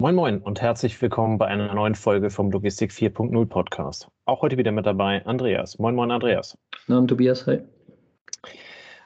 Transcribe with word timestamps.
Moin 0.00 0.14
Moin 0.14 0.38
und 0.38 0.62
herzlich 0.62 1.02
willkommen 1.02 1.36
bei 1.36 1.46
einer 1.46 1.74
neuen 1.74 1.94
Folge 1.94 2.30
vom 2.30 2.50
Logistik 2.50 2.90
4.0 2.90 3.44
Podcast. 3.44 4.08
Auch 4.24 4.40
heute 4.40 4.56
wieder 4.56 4.72
mit 4.72 4.86
dabei 4.86 5.22
Andreas. 5.26 5.78
Moin 5.78 5.94
Moin 5.94 6.10
Andreas. 6.10 6.56
Namen 6.86 7.06
Tobias, 7.06 7.46
hi. 7.46 7.58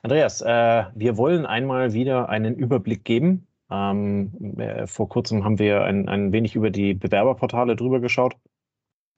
Andreas, 0.04 0.40
äh, 0.40 0.84
wir 0.94 1.16
wollen 1.16 1.46
einmal 1.46 1.94
wieder 1.94 2.28
einen 2.28 2.54
Überblick 2.54 3.02
geben. 3.02 3.48
Ähm, 3.72 4.54
äh, 4.56 4.86
vor 4.86 5.08
kurzem 5.08 5.44
haben 5.44 5.58
wir 5.58 5.82
ein, 5.82 6.08
ein 6.08 6.30
wenig 6.30 6.54
über 6.54 6.70
die 6.70 6.94
Bewerberportale 6.94 7.74
drüber 7.74 7.98
geschaut 7.98 8.36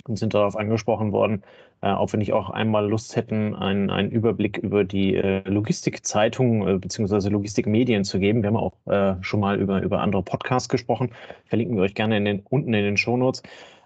und 0.09 0.17
sind 0.17 0.35
darauf 0.35 0.57
angesprochen 0.57 1.13
worden, 1.13 1.43
äh, 1.83 1.91
ob 1.93 2.13
wir 2.13 2.19
nicht 2.19 2.33
auch 2.33 2.51
einmal 2.51 2.89
Lust 2.89 3.17
hätten, 3.17 3.55
einen, 3.55 3.91
einen 3.91 4.11
Überblick 4.11 4.59
über 4.59 4.85
die 4.85 5.15
äh, 5.17 5.49
Logistikzeitung 5.49 6.67
äh, 6.67 6.79
bzw. 6.79 7.29
Logistikmedien 7.29 8.05
zu 8.05 8.19
geben. 8.19 8.43
Wir 8.43 8.49
haben 8.49 8.57
auch 8.57 8.75
äh, 8.87 9.23
schon 9.23 9.41
mal 9.41 9.59
über, 9.59 9.83
über 9.83 10.01
andere 10.01 10.23
Podcasts 10.23 10.69
gesprochen. 10.69 11.11
Verlinken 11.47 11.77
wir 11.77 11.83
euch 11.83 11.95
gerne 11.95 12.17
in 12.17 12.25
den, 12.25 12.41
unten 12.49 12.75
in 12.75 12.85
den 12.85 12.97
Shownotes. 12.97 13.43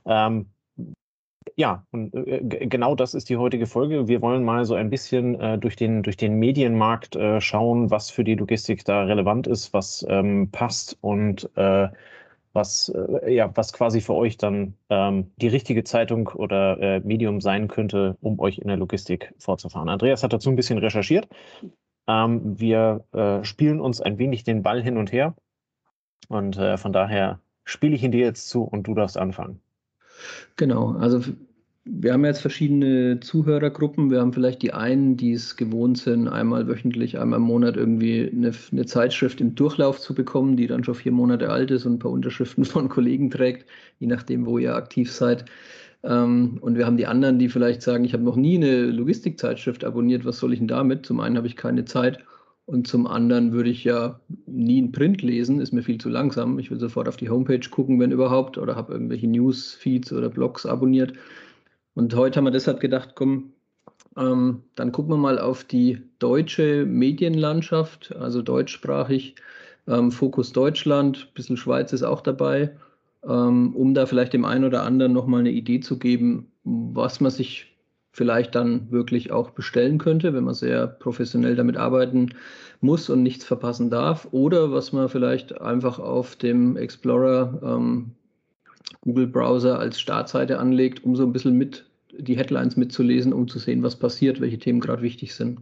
Ähm, 0.07 0.47
ja, 1.57 1.85
und 1.91 2.15
äh, 2.15 2.41
genau 2.67 2.95
das 2.95 3.15
ist 3.15 3.29
die 3.29 3.37
heutige 3.37 3.67
Folge. 3.67 4.09
Wir 4.09 4.23
wollen 4.23 4.45
mal 4.45 4.65
so 4.65 4.75
ein 4.75 4.91
bisschen 4.91 5.41
äh, 5.41 5.59
durch, 5.59 5.77
den, 5.77 6.03
durch 6.03 6.17
den 6.17 6.39
Medienmarkt 6.39 7.17
äh, 7.17 7.41
schauen, 7.41 7.91
was 7.91 8.11
für 8.11 8.25
die 8.25 8.35
Logistik 8.35 8.85
da 8.85 9.03
relevant 9.05 9.47
ist, 9.47 9.73
was 9.73 10.05
ähm, 10.09 10.51
passt 10.51 10.97
und 11.01 11.51
äh, 11.57 11.89
was, 12.53 12.89
äh, 12.89 13.35
ja, 13.35 13.51
was 13.55 13.73
quasi 13.73 14.01
für 14.01 14.15
euch 14.15 14.37
dann 14.37 14.75
ähm, 14.89 15.31
die 15.37 15.49
richtige 15.49 15.85
Zeitung 15.85 16.29
oder 16.29 16.81
äh, 16.81 17.01
Medium 17.01 17.41
sein 17.41 17.69
könnte, 17.69 18.17
um 18.21 18.39
euch 18.41 18.59
in 18.59 18.69
der 18.69 18.77
Logistik 18.77 19.33
fortzufahren. 19.39 19.89
Andreas 19.89 20.23
hat 20.23 20.33
dazu 20.33 20.51
ein 20.51 20.57
bisschen 20.57 20.79
recherchiert. 20.79 21.29
Ähm, 22.07 22.59
wir 22.59 23.05
äh, 23.13 23.45
spielen 23.45 23.81
uns 23.81 24.01
ein 24.01 24.19
wenig 24.19 24.45
den 24.45 24.63
Ball 24.63 24.83
hin 24.83 24.97
und 24.97 25.13
her. 25.13 25.35
Und 26.29 26.57
äh, 26.57 26.77
von 26.77 26.93
daher 26.93 27.41
spiele 27.65 27.95
ich 27.95 28.03
ihn 28.03 28.13
dir 28.13 28.25
jetzt 28.25 28.49
zu 28.49 28.63
und 28.63 28.87
du 28.87 28.95
darfst 28.95 29.17
anfangen. 29.17 29.61
Genau, 30.57 30.93
also 30.93 31.23
wir 31.85 32.13
haben 32.13 32.25
jetzt 32.25 32.43
verschiedene 32.43 33.21
Zuhörergruppen. 33.21 34.11
Wir 34.11 34.21
haben 34.21 34.35
vielleicht 34.35 34.61
die 34.63 34.75
einen, 34.75 35.17
die 35.17 35.33
es 35.33 35.57
gewohnt 35.57 35.97
sind, 35.99 36.29
einmal 36.29 36.69
wöchentlich, 36.69 37.19
einmal 37.19 37.39
im 37.39 37.47
Monat 37.47 37.77
irgendwie 37.77 38.31
eine, 38.31 38.53
eine, 38.71 38.87
Zeitschrift 38.87 39.41
im 39.41 39.55
Durchlauf 39.55 39.99
zu 39.99 40.15
bekommen, 40.15 40.57
die 40.57 40.67
dann 40.67 40.85
schon 40.85 40.95
vier 40.95 41.13
Monate 41.13 41.49
alt 41.49 41.71
ist 41.71 41.87
und 41.87 41.95
ein 41.95 41.99
paar 41.99 42.11
Unterschriften 42.11 42.65
von 42.67 42.89
Kollegen 42.89 43.31
trägt, 43.31 43.67
je 43.99 44.07
nachdem, 44.07 44.45
wo 44.45 44.59
ihr 44.59 44.77
aktiv 44.77 45.11
seid. 45.11 45.47
Ähm, 46.03 46.59
und 46.61 46.77
wir 46.77 46.87
haben 46.87 46.99
die 46.99 47.07
anderen, 47.07 47.39
die 47.39 47.49
vielleicht 47.49 47.83
sagen, 47.83 48.05
ich 48.05 48.13
habe 48.13 48.25
noch 48.25 48.37
nie 48.37 48.57
eine 48.57 48.87
Logistikzeitschrift 48.87 49.85
abonniert, 49.85 50.25
was 50.25 50.39
soll 50.39 50.53
ich 50.53 50.59
denn 50.59 50.69
damit? 50.69 51.07
Zum 51.07 51.21
einen 51.21 51.39
habe 51.39 51.47
ich 51.47 51.57
keine 51.57 51.87
Zeit 51.87 52.19
und 52.67 52.87
zum 52.87 53.07
anderen 53.07 53.53
würde 53.53 53.71
ich 53.71 53.85
ja 53.85 54.21
nie 54.47 54.83
ein 54.83 54.93
Print 54.93 55.23
lesen, 55.23 55.61
ist 55.61 55.73
mir 55.73 55.83
viel 55.83 55.99
zu 55.99 56.09
langsam. 56.09 56.59
Ich 56.59 56.71
will 56.71 56.79
sofort 56.79 57.09
auf 57.09 57.17
die 57.17 57.31
Homepage 57.31 57.69
gucken, 57.71 57.99
wenn 57.99 58.13
überhaupt, 58.13 58.59
oder 58.59 58.77
habe 58.77 58.93
irgendwelche 58.93 59.27
Newsfeeds 59.27 60.13
oder 60.13 60.29
Blogs 60.29 60.67
abonniert. 60.67 61.15
Und 61.95 62.15
heute 62.15 62.39
haben 62.39 62.45
wir 62.45 62.51
deshalb 62.51 62.81
gedacht, 62.81 63.11
komm, 63.15 63.53
ähm, 64.17 64.63
dann 64.75 64.93
gucken 64.93 65.13
wir 65.13 65.19
mal 65.19 65.39
auf 65.39 65.65
die 65.65 66.03
deutsche 66.19 66.85
Medienlandschaft, 66.87 68.15
also 68.17 68.43
deutschsprachig, 68.43 69.37
ähm, 69.87 70.13
Fokus 70.13 70.53
Deutschland, 70.53 71.29
ein 71.31 71.35
bisschen 71.35 71.57
Schweiz 71.57 71.93
ist 71.93 72.03
auch 72.03 72.21
dabei, 72.21 72.77
ähm, 73.27 73.75
um 73.75 73.95
da 73.95 74.07
vielleicht 74.07 74.33
dem 74.33 74.45
einen 74.45 74.65
oder 74.65 74.83
anderen 74.83 75.13
nochmal 75.13 75.41
eine 75.41 75.51
Idee 75.51 75.81
zu 75.81 75.99
geben, 75.99 76.51
was 76.65 77.21
man 77.21 77.31
sich 77.31 77.67
vielleicht 78.13 78.55
dann 78.55 78.91
wirklich 78.91 79.31
auch 79.31 79.51
bestellen 79.51 79.99
könnte, 79.99 80.35
wenn 80.35 80.45
man 80.45 80.55
sehr 80.55 80.87
professionell 80.87 81.55
damit 81.55 81.77
arbeiten 81.77 82.35
muss 82.81 83.09
und 83.09 83.23
nichts 83.23 83.45
verpassen 83.45 83.91
darf. 83.91 84.29
Oder 84.33 84.73
was 84.73 84.93
man 84.93 85.09
vielleicht 85.09 85.61
einfach 85.61 85.99
auf 85.99 86.35
dem 86.37 86.77
Explorer 86.77 87.61
ähm, 87.63 88.13
Google 89.03 89.27
Browser 89.27 89.79
als 89.79 90.01
Startseite 90.01 90.59
anlegt, 90.59 91.05
um 91.05 91.17
so 91.17 91.25
ein 91.25 91.33
bisschen 91.33 91.57
mit 91.57 91.87
die 92.13 92.37
Headlines 92.37 92.77
mitzulesen, 92.77 93.33
um 93.33 93.49
zu 93.49 93.59
sehen, 93.59 93.83
was 93.83 93.99
passiert, 93.99 94.41
welche 94.41 94.59
Themen 94.59 94.81
gerade 94.81 95.03
wichtig 95.03 95.35
sind. 95.35 95.61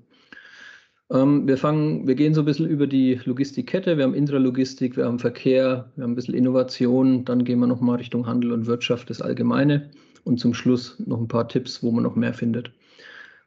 Ähm, 1.11 1.47
wir 1.47 1.57
fangen, 1.57 2.07
wir 2.07 2.15
gehen 2.15 2.35
so 2.35 2.43
ein 2.43 2.45
bisschen 2.45 2.69
über 2.69 2.87
die 2.87 3.21
Logistikkette. 3.25 3.97
Wir 3.97 4.05
haben 4.05 4.15
Intralogistik, 4.15 4.97
wir 4.97 5.07
haben 5.07 5.19
Verkehr, 5.19 5.91
wir 5.97 6.05
haben 6.05 6.13
ein 6.13 6.17
bisschen 6.17 6.35
Innovation, 6.35 7.25
dann 7.25 7.45
gehen 7.45 7.61
wir 7.61 7.67
nochmal 7.67 7.97
Richtung 7.97 8.27
Handel 8.27 8.53
und 8.53 8.67
Wirtschaft, 8.67 9.09
das 9.09 9.23
Allgemeine 9.23 9.91
und 10.25 10.39
zum 10.39 10.53
Schluss 10.53 10.99
noch 11.07 11.21
ein 11.21 11.29
paar 11.29 11.49
Tipps, 11.49 11.83
wo 11.83 11.91
man 11.91 12.05
noch 12.05 12.17
mehr 12.17 12.35
findet. 12.35 12.71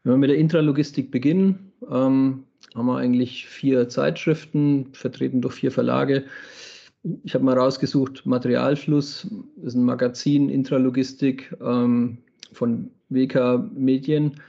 Wenn 0.04 0.14
wir 0.14 0.18
mit 0.18 0.30
der 0.32 0.38
Intralogistik 0.38 1.12
beginnen, 1.12 1.72
ähm, 1.90 2.46
haben 2.74 2.86
wir 2.88 2.98
eigentlich 2.98 3.46
vier 3.46 3.90
Zeitschriften, 3.90 4.88
vertreten 4.94 5.42
durch 5.42 5.56
vier 5.56 5.72
Verlage. 5.72 6.24
Ich 7.24 7.34
habe 7.34 7.44
mal 7.44 7.58
rausgesucht, 7.58 8.26
Materialfluss 8.26 9.28
ist 9.64 9.74
ein 9.74 9.84
Magazin, 9.84 10.50
Intralogistik 10.50 11.56
ähm, 11.60 12.20
von 12.54 12.92
WK 13.10 13.72
Medien. 13.74 14.40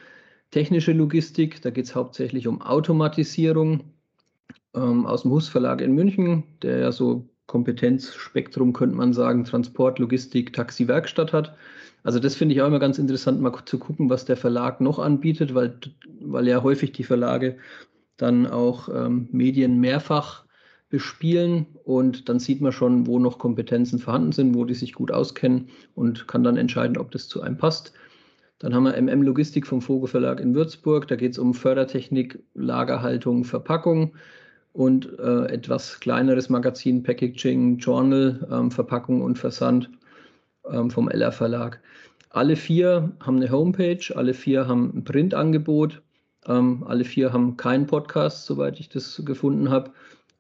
Technische 0.51 0.93
Logistik, 0.93 1.63
da 1.63 1.71
geht 1.71 1.87
es 1.87 1.95
hauptsächlich 1.95 2.47
um 2.47 2.61
Automatisierung 2.61 3.85
ähm, 4.75 5.07
aus 5.07 5.23
dem 5.23 5.31
Hus 5.31 5.49
Verlag 5.49 5.81
in 5.81 5.95
München, 5.95 6.45
der 6.61 6.79
ja 6.79 6.93
so 6.93 7.27
Kompetenzspektrum, 7.47 8.75
könnte 8.75 8.97
man 8.97 9.15
sagen, 9.15 9.45
Transport, 9.45 9.99
Logistik, 9.99 10.53
Taxi, 10.53 10.89
Werkstatt 10.89 11.33
hat. 11.33 11.57
Also 12.03 12.19
das 12.19 12.35
finde 12.35 12.55
ich 12.55 12.61
auch 12.61 12.67
immer 12.67 12.81
ganz 12.81 12.99
interessant, 12.99 13.41
mal 13.41 13.53
zu 13.65 13.79
gucken, 13.79 14.11
was 14.11 14.27
der 14.27 14.37
Verlag 14.37 14.81
noch 14.81 14.99
anbietet, 14.99 15.55
weil, 15.55 15.79
weil 16.21 16.49
ja 16.49 16.63
häufig 16.63 16.93
die 16.93 17.05
Verlage 17.05 17.57
dann 18.19 18.47
auch 18.47 18.89
ähm, 18.89 19.29
Medien 19.33 19.81
mehrfach 19.81 20.45
bespielen 20.93 21.67
und 21.85 22.29
dann 22.29 22.39
sieht 22.39 22.61
man 22.61 22.71
schon, 22.71 23.07
wo 23.07 23.19
noch 23.19 23.39
Kompetenzen 23.39 23.99
vorhanden 23.99 24.33
sind, 24.33 24.55
wo 24.55 24.67
die 24.67 24.75
sich 24.75 24.93
gut 24.93 25.11
auskennen 25.11 25.71
und 25.95 26.29
kann 26.29 26.45
dann 26.45 26.59
entscheiden, 26.59 26.99
ob 26.99 27.11
das 27.11 27.29
zu 27.29 27.41
einem 27.41 27.57
passt. 27.57 27.95
Dann 28.59 28.75
haben 28.75 28.85
wir 28.85 29.01
MM 29.01 29.23
Logistik 29.23 29.67
vom 29.67 29.81
Vogel 29.81 30.07
Verlag 30.07 30.39
in 30.39 30.55
Würzburg. 30.55 31.09
Da 31.09 31.17
geht 31.17 31.33
es 31.33 31.39
um 31.39 31.55
Fördertechnik, 31.55 32.45
Lagerhaltung, 32.53 33.45
Verpackung 33.45 34.13
und 34.75 35.19
äh, 35.19 35.47
etwas 35.47 35.99
kleineres 35.99 36.51
Magazin 36.51 37.03
Packaging, 37.03 37.79
Journal, 37.79 38.47
ähm, 38.53 38.71
Verpackung 38.71 39.23
und 39.23 39.39
Versand 39.39 39.91
ähm, 40.71 40.91
vom 40.91 41.09
LR 41.09 41.33
Verlag. 41.33 41.81
Alle 42.29 42.57
vier 42.57 43.13
haben 43.21 43.37
eine 43.37 43.51
Homepage, 43.51 44.15
alle 44.15 44.35
vier 44.35 44.69
haben 44.69 44.93
ein 44.95 45.05
Printangebot, 45.05 46.03
ähm, 46.47 46.85
alle 46.87 47.05
vier 47.05 47.33
haben 47.33 47.57
keinen 47.57 47.87
Podcast, 47.87 48.45
soweit 48.45 48.79
ich 48.79 48.91
das 48.91 49.23
gefunden 49.25 49.71
habe. 49.71 49.91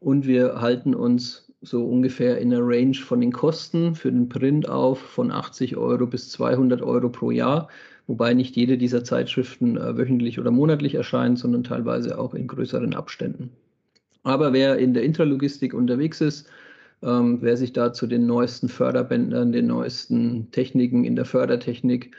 Und 0.02 0.26
wir 0.26 0.60
halten 0.60 0.96
uns 0.96 1.48
so 1.60 1.86
ungefähr 1.86 2.38
in 2.38 2.50
der 2.50 2.60
Range 2.60 2.94
von 2.94 3.20
den 3.20 3.30
Kosten 3.30 3.94
für 3.94 4.10
den 4.10 4.28
Print 4.28 4.68
auf 4.68 4.98
von 4.98 5.30
80 5.30 5.76
Euro 5.76 6.06
bis 6.06 6.30
200 6.30 6.82
Euro 6.82 7.08
pro 7.08 7.30
Jahr, 7.30 7.68
wobei 8.08 8.34
nicht 8.34 8.56
jede 8.56 8.76
dieser 8.76 9.04
Zeitschriften 9.04 9.76
äh, 9.76 9.96
wöchentlich 9.96 10.40
oder 10.40 10.50
monatlich 10.50 10.96
erscheint, 10.96 11.38
sondern 11.38 11.62
teilweise 11.62 12.18
auch 12.18 12.34
in 12.34 12.48
größeren 12.48 12.94
Abständen. 12.94 13.50
Aber 14.24 14.52
wer 14.52 14.76
in 14.78 14.92
der 14.92 15.04
Intralogistik 15.04 15.72
unterwegs 15.72 16.20
ist, 16.20 16.50
ähm, 17.04 17.38
wer 17.40 17.56
sich 17.56 17.72
da 17.72 17.92
zu 17.92 18.08
den 18.08 18.26
neuesten 18.26 18.68
Förderbändern, 18.68 19.52
den 19.52 19.68
neuesten 19.68 20.50
Techniken 20.50 21.04
in 21.04 21.14
der 21.14 21.26
Fördertechnik, 21.26 22.10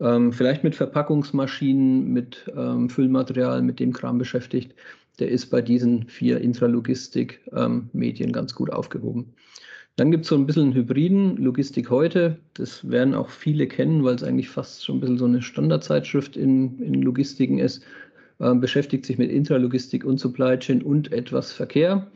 ähm, 0.00 0.32
vielleicht 0.32 0.64
mit 0.64 0.74
Verpackungsmaschinen, 0.74 2.14
mit 2.14 2.50
ähm, 2.56 2.88
Füllmaterial, 2.88 3.60
mit 3.60 3.78
dem 3.78 3.92
Kram 3.92 4.16
beschäftigt, 4.16 4.74
der 5.18 5.30
ist 5.30 5.46
bei 5.46 5.62
diesen 5.62 6.08
vier 6.08 6.40
Intralogistik-Medien 6.40 8.32
ganz 8.32 8.54
gut 8.54 8.70
aufgehoben. 8.70 9.34
Dann 9.96 10.10
gibt 10.10 10.24
es 10.24 10.28
so 10.28 10.36
ein 10.36 10.46
bisschen 10.46 10.74
Hybriden, 10.74 11.38
Logistik 11.38 11.88
heute. 11.88 12.38
Das 12.52 12.88
werden 12.88 13.14
auch 13.14 13.30
viele 13.30 13.66
kennen, 13.66 14.04
weil 14.04 14.14
es 14.14 14.22
eigentlich 14.22 14.50
fast 14.50 14.84
schon 14.84 14.96
ein 14.96 15.00
bisschen 15.00 15.18
so 15.18 15.24
eine 15.24 15.40
Standardzeitschrift 15.40 16.36
in, 16.36 16.78
in 16.80 17.00
Logistiken 17.00 17.58
ist. 17.58 17.82
Ähm, 18.38 18.60
beschäftigt 18.60 19.06
sich 19.06 19.16
mit 19.16 19.30
Intralogistik 19.30 20.04
und 20.04 20.20
Supply 20.20 20.58
Chain 20.58 20.82
und 20.82 21.12
etwas 21.12 21.52
Verkehr. 21.52 22.10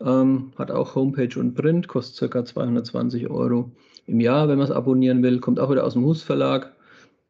Ähm, 0.00 0.52
hat 0.56 0.70
auch 0.70 0.94
Homepage 0.94 1.36
und 1.40 1.54
Print, 1.54 1.88
kostet 1.88 2.30
ca. 2.30 2.44
220 2.44 3.28
Euro 3.28 3.72
im 4.06 4.20
Jahr, 4.20 4.48
wenn 4.48 4.58
man 4.58 4.68
es 4.68 4.72
abonnieren 4.72 5.24
will. 5.24 5.40
Kommt 5.40 5.58
auch 5.58 5.70
wieder 5.70 5.84
aus 5.84 5.94
dem 5.94 6.04
Hus 6.04 6.22
Verlag, 6.22 6.76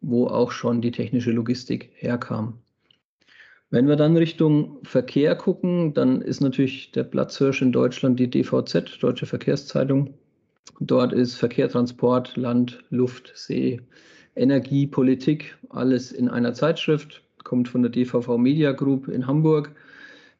wo 0.02 0.26
auch 0.26 0.50
schon 0.50 0.82
die 0.82 0.90
technische 0.90 1.32
Logistik 1.32 1.90
herkam. 1.94 2.58
Wenn 3.70 3.88
wir 3.88 3.96
dann 3.96 4.16
Richtung 4.16 4.78
Verkehr 4.84 5.34
gucken, 5.34 5.92
dann 5.92 6.22
ist 6.22 6.40
natürlich 6.40 6.92
der 6.92 7.02
Platzhirsch 7.02 7.62
in 7.62 7.72
Deutschland 7.72 8.20
die 8.20 8.30
DVZ, 8.30 8.98
Deutsche 9.00 9.26
Verkehrszeitung. 9.26 10.14
Dort 10.78 11.12
ist 11.12 11.34
Verkehr, 11.34 11.68
Transport, 11.68 12.36
Land, 12.36 12.84
Luft, 12.90 13.32
See, 13.34 13.80
Energie, 14.36 14.86
Politik, 14.86 15.56
alles 15.70 16.12
in 16.12 16.28
einer 16.28 16.54
Zeitschrift, 16.54 17.22
kommt 17.42 17.68
von 17.68 17.82
der 17.82 17.90
DVV 17.90 18.36
Media 18.38 18.72
Group 18.72 19.08
in 19.08 19.26
Hamburg, 19.26 19.74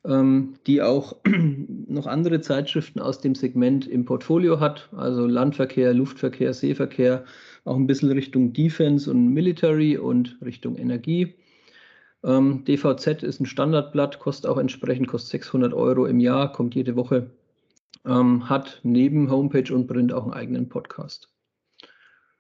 ähm, 0.05 0.55
die 0.69 0.83
auch 0.83 1.17
noch 1.89 2.07
andere 2.07 2.41
Zeitschriften 2.43 3.01
aus 3.01 3.21
dem 3.21 3.35
Segment 3.35 3.89
im 3.89 4.05
Portfolio 4.05 4.61
hat, 4.61 4.89
also 4.95 5.27
Landverkehr, 5.27 5.95
Luftverkehr, 5.95 6.55
Seeverkehr, 6.55 7.25
auch 7.65 7.77
ein 7.77 7.89
bisschen 7.89 8.13
Richtung 8.13 8.53
Defense 8.53 9.11
und 9.11 9.33
Military 9.33 9.97
und 9.97 10.37
Richtung 10.45 10.77
Energie. 10.77 11.35
Ähm, 12.27 12.65
DVZ 12.65 13.23
ist 13.23 13.41
ein 13.41 13.47
Standardblatt, 13.47 14.19
kostet 14.19 14.51
auch 14.51 14.59
entsprechend 14.59 15.09
kostet 15.09 15.31
600 15.31 15.73
Euro 15.73 16.05
im 16.05 16.21
Jahr, 16.21 16.53
kommt 16.53 16.75
jede 16.75 16.97
Woche 16.97 17.31
ähm, 18.07 18.49
hat 18.49 18.81
neben 18.83 19.31
Homepage 19.31 19.75
und 19.75 19.87
Print 19.87 20.13
auch 20.13 20.25
einen 20.25 20.33
eigenen 20.33 20.69
Podcast. 20.69 21.29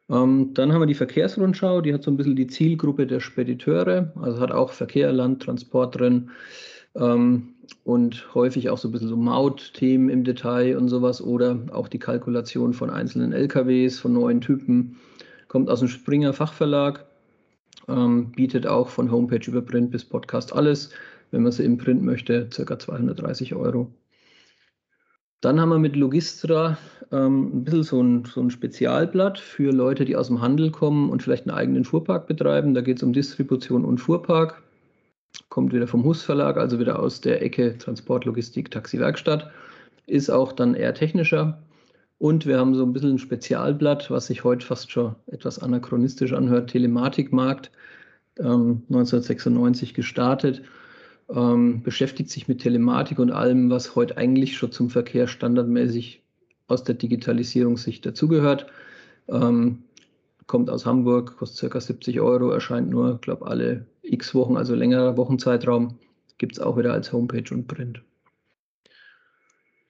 Ähm, 0.08 0.54
dann 0.54 0.72
haben 0.72 0.82
wir 0.82 0.86
die 0.86 0.94
Verkehrsrundschau, 0.94 1.80
die 1.80 1.92
hat 1.92 2.04
so 2.04 2.10
ein 2.10 2.16
bisschen 2.16 2.36
die 2.36 2.46
Zielgruppe 2.46 3.06
der 3.06 3.20
Spediteure, 3.20 4.12
also 4.20 4.40
hat 4.40 4.52
auch 4.52 4.70
Verkehr, 4.70 5.12
Land, 5.12 5.42
Transport 5.42 5.98
drin 5.98 6.30
ähm, 6.94 7.54
und 7.82 8.32
häufig 8.34 8.70
auch 8.70 8.78
so 8.78 8.88
ein 8.88 8.92
bisschen 8.92 9.08
so 9.08 9.16
Mautthemen 9.16 10.08
im 10.08 10.22
Detail 10.22 10.76
und 10.76 10.88
sowas 10.88 11.20
oder 11.20 11.58
auch 11.72 11.88
die 11.88 11.98
Kalkulation 11.98 12.72
von 12.72 12.90
einzelnen 12.90 13.32
LKWs, 13.32 13.98
von 13.98 14.12
neuen 14.12 14.40
Typen. 14.40 14.96
Kommt 15.48 15.68
aus 15.68 15.80
dem 15.80 15.88
Springer 15.88 16.32
Fachverlag, 16.32 17.06
ähm, 17.88 18.32
bietet 18.32 18.66
auch 18.66 18.88
von 18.88 19.10
Homepage 19.10 19.46
über 19.46 19.62
Print 19.62 19.90
bis 19.90 20.04
Podcast 20.04 20.54
alles. 20.54 20.90
Wenn 21.30 21.42
man 21.42 21.52
sie 21.52 21.64
im 21.64 21.76
Print 21.76 22.02
möchte, 22.02 22.48
ca. 22.48 22.78
230 22.78 23.54
Euro. 23.54 23.92
Dann 25.40 25.60
haben 25.60 25.68
wir 25.68 25.78
mit 25.78 25.96
Logistra 25.96 26.78
ähm, 27.12 27.58
ein 27.58 27.64
bisschen 27.64 27.82
so 27.82 28.02
ein, 28.02 28.24
so 28.24 28.40
ein 28.40 28.50
Spezialblatt 28.50 29.38
für 29.38 29.70
Leute, 29.70 30.04
die 30.04 30.16
aus 30.16 30.28
dem 30.28 30.40
Handel 30.40 30.70
kommen 30.70 31.10
und 31.10 31.22
vielleicht 31.22 31.46
einen 31.46 31.56
eigenen 31.56 31.84
Fuhrpark 31.84 32.26
betreiben. 32.26 32.74
Da 32.74 32.80
geht 32.80 32.96
es 32.96 33.02
um 33.02 33.12
Distribution 33.12 33.84
und 33.84 33.98
Fuhrpark. 33.98 34.62
Kommt 35.48 35.72
wieder 35.72 35.86
vom 35.86 36.04
Hus 36.04 36.22
Verlag, 36.22 36.56
also 36.56 36.78
wieder 36.78 36.98
aus 36.98 37.20
der 37.20 37.42
Ecke 37.42 37.76
Transport, 37.76 38.24
Logistik, 38.24 38.70
Taxi, 38.70 38.98
Werkstatt. 38.98 39.50
Ist 40.06 40.30
auch 40.30 40.52
dann 40.52 40.74
eher 40.74 40.94
technischer. 40.94 41.58
Und 42.18 42.46
wir 42.46 42.58
haben 42.58 42.74
so 42.74 42.82
ein 42.82 42.92
bisschen 42.92 43.14
ein 43.14 43.18
Spezialblatt, 43.18 44.10
was 44.10 44.28
sich 44.28 44.44
heute 44.44 44.64
fast 44.64 44.90
schon 44.90 45.14
etwas 45.26 45.58
anachronistisch 45.58 46.32
anhört, 46.32 46.70
Telematikmarkt, 46.70 47.70
ähm, 48.38 48.82
1996 48.88 49.92
gestartet 49.92 50.62
ähm, 51.28 51.82
beschäftigt 51.82 52.30
sich 52.30 52.48
mit 52.48 52.60
Telematik 52.60 53.18
und 53.18 53.32
allem, 53.32 53.70
was 53.70 53.96
heute 53.96 54.16
eigentlich 54.16 54.56
schon 54.56 54.72
zum 54.72 54.90
Verkehr 54.90 55.26
standardmäßig 55.26 56.22
aus 56.68 56.84
der 56.84 56.94
Digitalisierungssicht 56.94 58.04
dazugehört. 58.06 58.66
Ähm, 59.28 59.82
kommt 60.46 60.70
aus 60.70 60.86
Hamburg, 60.86 61.36
kostet 61.36 61.72
ca. 61.72 61.80
70 61.80 62.20
Euro, 62.20 62.50
erscheint 62.50 62.88
nur, 62.88 63.19
glaube 63.20 63.46
alle 63.46 63.86
x 64.02 64.34
Wochen, 64.34 64.56
also 64.56 64.74
längerer 64.74 65.16
Wochenzeitraum. 65.16 65.98
Gibt 66.38 66.52
es 66.52 66.60
auch 66.60 66.76
wieder 66.76 66.92
als 66.92 67.12
Homepage 67.12 67.52
und 67.52 67.66
Print. 67.66 68.02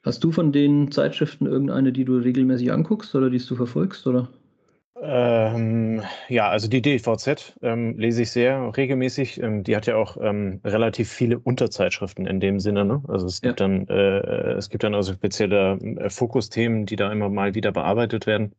Hast 0.07 0.23
du 0.23 0.31
von 0.31 0.53
den 0.53 0.93
Zeitschriften 0.93 1.47
irgendeine, 1.47 1.91
die 1.91 2.05
du 2.05 2.17
regelmäßig 2.17 2.71
anguckst 2.71 3.13
oder 3.17 3.29
die 3.29 3.39
du 3.45 3.57
verfolgst? 3.57 4.07
Oder? 4.07 4.29
Ähm, 5.03 6.01
ja, 6.29 6.49
also 6.49 6.69
die 6.69 6.81
DVZ 6.81 7.57
ähm, 7.61 7.99
lese 7.99 8.23
ich 8.23 8.31
sehr 8.31 8.73
regelmäßig. 8.77 9.43
Ähm, 9.43 9.65
die 9.65 9.75
hat 9.75 9.87
ja 9.87 9.97
auch 9.97 10.17
ähm, 10.21 10.61
relativ 10.65 11.11
viele 11.11 11.41
Unterzeitschriften 11.41 12.25
in 12.25 12.39
dem 12.39 12.61
Sinne. 12.61 12.85
Ne? 12.85 13.03
Also 13.09 13.27
es 13.27 13.41
gibt 13.41 13.59
ja. 13.59 13.67
dann 13.67 13.89
äh, 13.89 14.53
es 14.53 14.71
gibt 14.71 14.85
dann 14.85 14.95
also 14.95 15.13
spezielle 15.13 15.73
äh, 15.73 16.09
Fokusthemen, 16.09 16.87
die 16.87 16.95
da 16.95 17.11
immer 17.11 17.29
mal 17.29 17.57
wieder 17.57 17.73
bearbeitet 17.73 18.29
werden. 18.29 18.55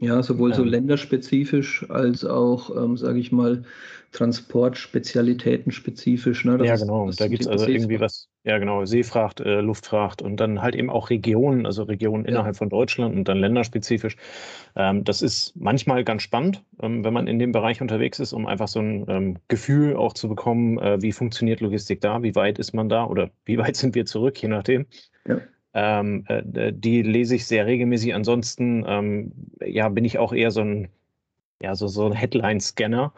Ja, 0.00 0.22
sowohl 0.22 0.54
so 0.54 0.62
länderspezifisch 0.62 1.84
als 1.90 2.24
auch, 2.24 2.70
ähm, 2.76 2.96
sage 2.96 3.18
ich 3.18 3.32
mal, 3.32 3.64
Transportspezialitäten 4.12 5.72
spezifisch. 5.72 6.44
Ne? 6.44 6.64
ja, 6.64 6.76
genau. 6.76 7.10
da 7.10 7.26
gibt 7.26 7.42
es 7.42 7.48
also 7.48 7.66
irgendwie 7.66 8.00
was, 8.00 8.28
ja 8.44 8.58
genau, 8.58 8.84
Seefracht, 8.84 9.40
äh, 9.40 9.60
Luftfracht 9.60 10.22
und 10.22 10.38
dann 10.38 10.62
halt 10.62 10.76
eben 10.76 10.88
auch 10.88 11.10
Regionen, 11.10 11.66
also 11.66 11.82
Regionen 11.82 12.24
ja. 12.24 12.30
innerhalb 12.30 12.56
von 12.56 12.68
Deutschland 12.70 13.14
und 13.14 13.28
dann 13.28 13.38
länderspezifisch. 13.38 14.16
Ähm, 14.76 15.04
das 15.04 15.20
ist 15.20 15.54
manchmal 15.56 16.04
ganz 16.04 16.22
spannend, 16.22 16.62
ähm, 16.80 17.04
wenn 17.04 17.12
man 17.12 17.26
in 17.26 17.38
dem 17.38 17.52
Bereich 17.52 17.82
unterwegs 17.82 18.18
ist, 18.20 18.32
um 18.32 18.46
einfach 18.46 18.68
so 18.68 18.80
ein 18.80 19.04
ähm, 19.08 19.36
Gefühl 19.48 19.96
auch 19.96 20.14
zu 20.14 20.28
bekommen, 20.28 20.78
äh, 20.78 21.02
wie 21.02 21.12
funktioniert 21.12 21.60
Logistik 21.60 22.00
da, 22.00 22.22
wie 22.22 22.34
weit 22.34 22.58
ist 22.58 22.72
man 22.72 22.88
da 22.88 23.04
oder 23.04 23.30
wie 23.44 23.58
weit 23.58 23.76
sind 23.76 23.94
wir 23.94 24.06
zurück, 24.06 24.40
je 24.40 24.48
nachdem. 24.48 24.86
Ja. 25.26 25.40
Ähm, 25.74 26.24
äh, 26.28 26.72
die 26.72 27.02
lese 27.02 27.34
ich 27.36 27.46
sehr 27.46 27.66
regelmäßig. 27.66 28.14
Ansonsten 28.14 28.84
ähm, 28.86 29.32
ja, 29.64 29.88
bin 29.88 30.04
ich 30.04 30.18
auch 30.18 30.32
eher 30.32 30.50
so 30.50 30.60
ein, 30.62 30.88
ja, 31.60 31.74
so, 31.74 31.88
so 31.88 32.06
ein 32.06 32.12
Headline-Scanner. 32.12 33.12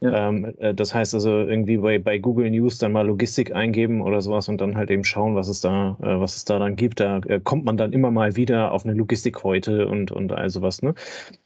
Ja. 0.00 0.28
Ähm, 0.28 0.52
äh, 0.58 0.74
das 0.74 0.94
heißt 0.94 1.14
also 1.14 1.30
irgendwie 1.30 1.76
bei, 1.76 1.98
bei 1.98 2.18
Google 2.18 2.50
News 2.50 2.78
dann 2.78 2.92
mal 2.92 3.06
Logistik 3.06 3.54
eingeben 3.54 4.02
oder 4.02 4.20
sowas 4.20 4.48
und 4.48 4.60
dann 4.60 4.76
halt 4.76 4.90
eben 4.90 5.04
schauen, 5.04 5.36
was 5.36 5.48
es 5.48 5.60
da, 5.60 5.96
äh, 6.02 6.18
was 6.18 6.36
es 6.36 6.44
da 6.44 6.58
dann 6.58 6.74
gibt. 6.74 7.00
Da 7.00 7.18
äh, 7.18 7.40
kommt 7.40 7.64
man 7.64 7.76
dann 7.76 7.92
immer 7.92 8.10
mal 8.10 8.34
wieder 8.36 8.72
auf 8.72 8.84
eine 8.84 8.94
Logistik 8.94 9.44
heute 9.44 9.86
und, 9.86 10.10
und 10.10 10.32
all 10.32 10.50
sowas, 10.50 10.82
ne? 10.82 10.94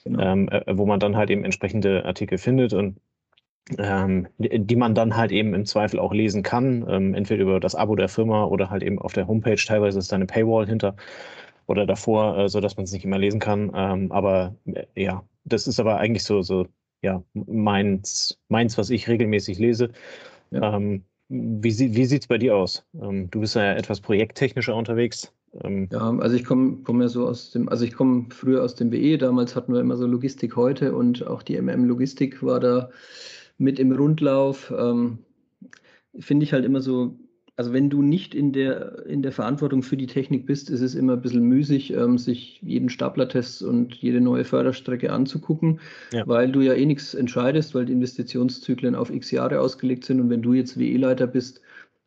Genau. 0.04 0.22
Ähm, 0.22 0.48
äh, 0.48 0.62
wo 0.76 0.86
man 0.86 1.00
dann 1.00 1.16
halt 1.16 1.30
eben 1.30 1.44
entsprechende 1.44 2.04
Artikel 2.06 2.38
findet 2.38 2.72
und 2.72 2.96
ähm, 3.78 4.28
die 4.38 4.76
man 4.76 4.94
dann 4.94 5.16
halt 5.16 5.32
eben 5.32 5.54
im 5.54 5.66
Zweifel 5.66 5.98
auch 5.98 6.12
lesen 6.12 6.42
kann, 6.42 6.86
ähm, 6.88 7.14
entweder 7.14 7.42
über 7.42 7.60
das 7.60 7.74
Abo 7.74 7.96
der 7.96 8.08
Firma 8.08 8.44
oder 8.44 8.70
halt 8.70 8.82
eben 8.82 8.98
auf 8.98 9.12
der 9.12 9.26
Homepage. 9.26 9.56
Teilweise 9.56 9.98
ist 9.98 10.12
da 10.12 10.16
eine 10.16 10.26
Paywall 10.26 10.66
hinter 10.66 10.94
oder 11.66 11.86
davor, 11.86 12.38
äh, 12.38 12.48
so 12.48 12.60
dass 12.60 12.76
man 12.76 12.84
es 12.84 12.92
nicht 12.92 13.04
immer 13.04 13.18
lesen 13.18 13.40
kann. 13.40 13.72
Ähm, 13.74 14.12
aber 14.12 14.54
äh, 14.66 14.84
ja, 14.94 15.24
das 15.44 15.66
ist 15.66 15.80
aber 15.80 15.98
eigentlich 15.98 16.24
so, 16.24 16.42
so 16.42 16.66
ja, 17.02 17.22
meins, 17.34 18.38
meins, 18.48 18.78
was 18.78 18.90
ich 18.90 19.08
regelmäßig 19.08 19.58
lese. 19.58 19.90
Ja. 20.50 20.76
Ähm, 20.76 21.04
wie, 21.28 21.76
wie 21.94 22.04
sieht 22.04 22.22
es 22.22 22.28
bei 22.28 22.38
dir 22.38 22.56
aus? 22.56 22.84
Ähm, 23.00 23.28
du 23.30 23.40
bist 23.40 23.56
ja 23.56 23.72
etwas 23.72 24.00
projekttechnischer 24.00 24.76
unterwegs. 24.76 25.32
Ähm, 25.64 25.88
ja, 25.90 26.16
also 26.18 26.36
ich 26.36 26.44
komme 26.44 26.78
komm 26.84 27.00
ja 27.02 27.08
so 27.08 27.26
aus 27.26 27.50
dem, 27.50 27.68
also 27.68 27.84
ich 27.84 27.94
komme 27.94 28.26
früher 28.30 28.62
aus 28.62 28.76
dem 28.76 28.90
BE, 28.90 29.18
damals 29.18 29.56
hatten 29.56 29.72
wir 29.72 29.80
immer 29.80 29.96
so 29.96 30.06
Logistik 30.06 30.54
heute 30.54 30.94
und 30.94 31.26
auch 31.26 31.42
die 31.42 31.60
MM 31.60 31.84
Logistik 31.84 32.42
war 32.44 32.60
da 32.60 32.90
mit 33.58 33.78
im 33.78 33.92
Rundlauf. 33.92 34.72
Ähm, 34.76 35.18
Finde 36.18 36.44
ich 36.44 36.52
halt 36.52 36.64
immer 36.64 36.80
so, 36.80 37.18
also 37.56 37.72
wenn 37.72 37.88
du 37.88 38.02
nicht 38.02 38.34
in 38.34 38.52
der, 38.52 39.06
in 39.06 39.22
der 39.22 39.32
Verantwortung 39.32 39.82
für 39.82 39.96
die 39.96 40.06
Technik 40.06 40.46
bist, 40.46 40.68
ist 40.68 40.82
es 40.82 40.94
immer 40.94 41.14
ein 41.14 41.22
bisschen 41.22 41.44
müßig, 41.44 41.92
ähm, 41.94 42.18
sich 42.18 42.60
jeden 42.62 42.90
Staplertest 42.90 43.62
und 43.62 43.94
jede 43.94 44.20
neue 44.20 44.44
Förderstrecke 44.44 45.10
anzugucken, 45.10 45.80
ja. 46.12 46.26
weil 46.26 46.52
du 46.52 46.60
ja 46.60 46.74
eh 46.74 46.84
nichts 46.84 47.14
entscheidest, 47.14 47.74
weil 47.74 47.86
die 47.86 47.94
Investitionszyklen 47.94 48.94
auf 48.94 49.10
x 49.10 49.30
Jahre 49.30 49.60
ausgelegt 49.60 50.04
sind. 50.04 50.20
Und 50.20 50.28
wenn 50.28 50.42
du 50.42 50.52
jetzt 50.52 50.78
WE-Leiter 50.78 51.26
bist, 51.26 51.62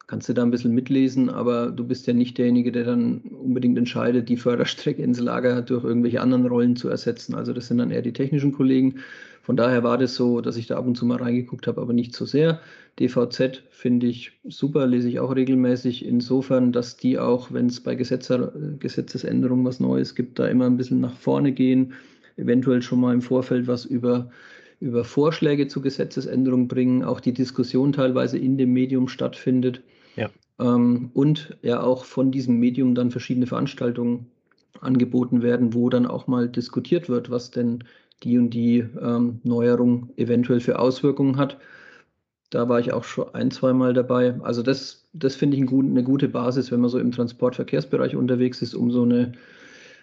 kannst 0.09 0.27
du 0.27 0.33
da 0.33 0.41
ein 0.41 0.49
bisschen 0.49 0.73
mitlesen, 0.73 1.29
aber 1.29 1.69
du 1.69 1.85
bist 1.85 2.07
ja 2.07 2.13
nicht 2.13 2.39
derjenige, 2.39 2.71
der 2.71 2.83
dann 2.83 3.19
unbedingt 3.19 3.77
entscheidet, 3.77 4.27
die 4.27 4.37
Förderstrecke 4.37 5.03
ins 5.03 5.19
Lager 5.19 5.61
durch 5.61 5.83
irgendwelche 5.83 6.19
anderen 6.19 6.47
Rollen 6.47 6.75
zu 6.75 6.89
ersetzen. 6.89 7.35
Also 7.35 7.53
das 7.53 7.67
sind 7.67 7.77
dann 7.77 7.91
eher 7.91 8.01
die 8.01 8.11
technischen 8.11 8.51
Kollegen. 8.51 8.95
Von 9.43 9.55
daher 9.55 9.83
war 9.83 9.99
das 9.99 10.15
so, 10.15 10.41
dass 10.41 10.57
ich 10.57 10.65
da 10.65 10.77
ab 10.77 10.87
und 10.87 10.95
zu 10.95 11.05
mal 11.05 11.19
reingeguckt 11.19 11.67
habe, 11.67 11.79
aber 11.79 11.93
nicht 11.93 12.15
so 12.15 12.25
sehr. 12.25 12.59
DVZ 12.99 13.61
finde 13.69 14.07
ich 14.07 14.31
super, 14.47 14.87
lese 14.87 15.09
ich 15.09 15.19
auch 15.19 15.35
regelmäßig. 15.35 16.03
Insofern, 16.03 16.71
dass 16.71 16.97
die 16.97 17.19
auch, 17.19 17.53
wenn 17.53 17.67
es 17.67 17.79
bei 17.79 17.93
Gesetzer, 17.93 18.51
Gesetzesänderungen 18.79 19.63
was 19.63 19.79
Neues 19.79 20.15
gibt, 20.15 20.39
da 20.39 20.47
immer 20.47 20.65
ein 20.65 20.77
bisschen 20.77 21.01
nach 21.01 21.15
vorne 21.15 21.51
gehen, 21.51 21.93
eventuell 22.35 22.81
schon 22.81 22.99
mal 22.99 23.13
im 23.13 23.21
Vorfeld 23.21 23.67
was 23.67 23.85
über, 23.85 24.31
über 24.79 25.03
Vorschläge 25.03 25.67
zu 25.67 25.81
Gesetzesänderungen 25.81 26.67
bringen, 26.67 27.03
auch 27.03 27.19
die 27.19 27.33
Diskussion 27.33 27.93
teilweise 27.93 28.39
in 28.39 28.57
dem 28.57 28.73
Medium 28.73 29.07
stattfindet. 29.07 29.83
Ja. 30.19 30.29
Ähm, 30.59 31.11
und 31.13 31.57
ja 31.61 31.81
auch 31.81 32.05
von 32.05 32.31
diesem 32.31 32.59
Medium 32.59 32.95
dann 32.95 33.11
verschiedene 33.11 33.47
Veranstaltungen 33.47 34.27
angeboten 34.81 35.41
werden, 35.41 35.73
wo 35.73 35.89
dann 35.89 36.05
auch 36.05 36.27
mal 36.27 36.47
diskutiert 36.47 37.09
wird, 37.09 37.29
was 37.29 37.51
denn 37.51 37.83
die 38.23 38.37
und 38.37 38.51
die 38.51 38.79
ähm, 39.01 39.39
Neuerung 39.43 40.09
eventuell 40.17 40.59
für 40.59 40.79
Auswirkungen 40.79 41.37
hat. 41.37 41.57
Da 42.49 42.67
war 42.67 42.79
ich 42.79 42.93
auch 42.93 43.03
schon 43.03 43.33
ein, 43.33 43.51
zwei 43.51 43.73
Mal 43.73 43.93
dabei. 43.93 44.39
Also 44.41 44.63
das, 44.63 45.07
das 45.13 45.35
finde 45.35 45.57
ich 45.57 45.63
eine 45.63 46.03
gute 46.03 46.27
Basis, 46.27 46.71
wenn 46.71 46.81
man 46.81 46.89
so 46.89 46.99
im 46.99 47.11
Transportverkehrsbereich 47.11 48.15
unterwegs 48.15 48.61
ist, 48.61 48.73
um 48.73 48.91
so 48.91 49.03
eine, 49.03 49.33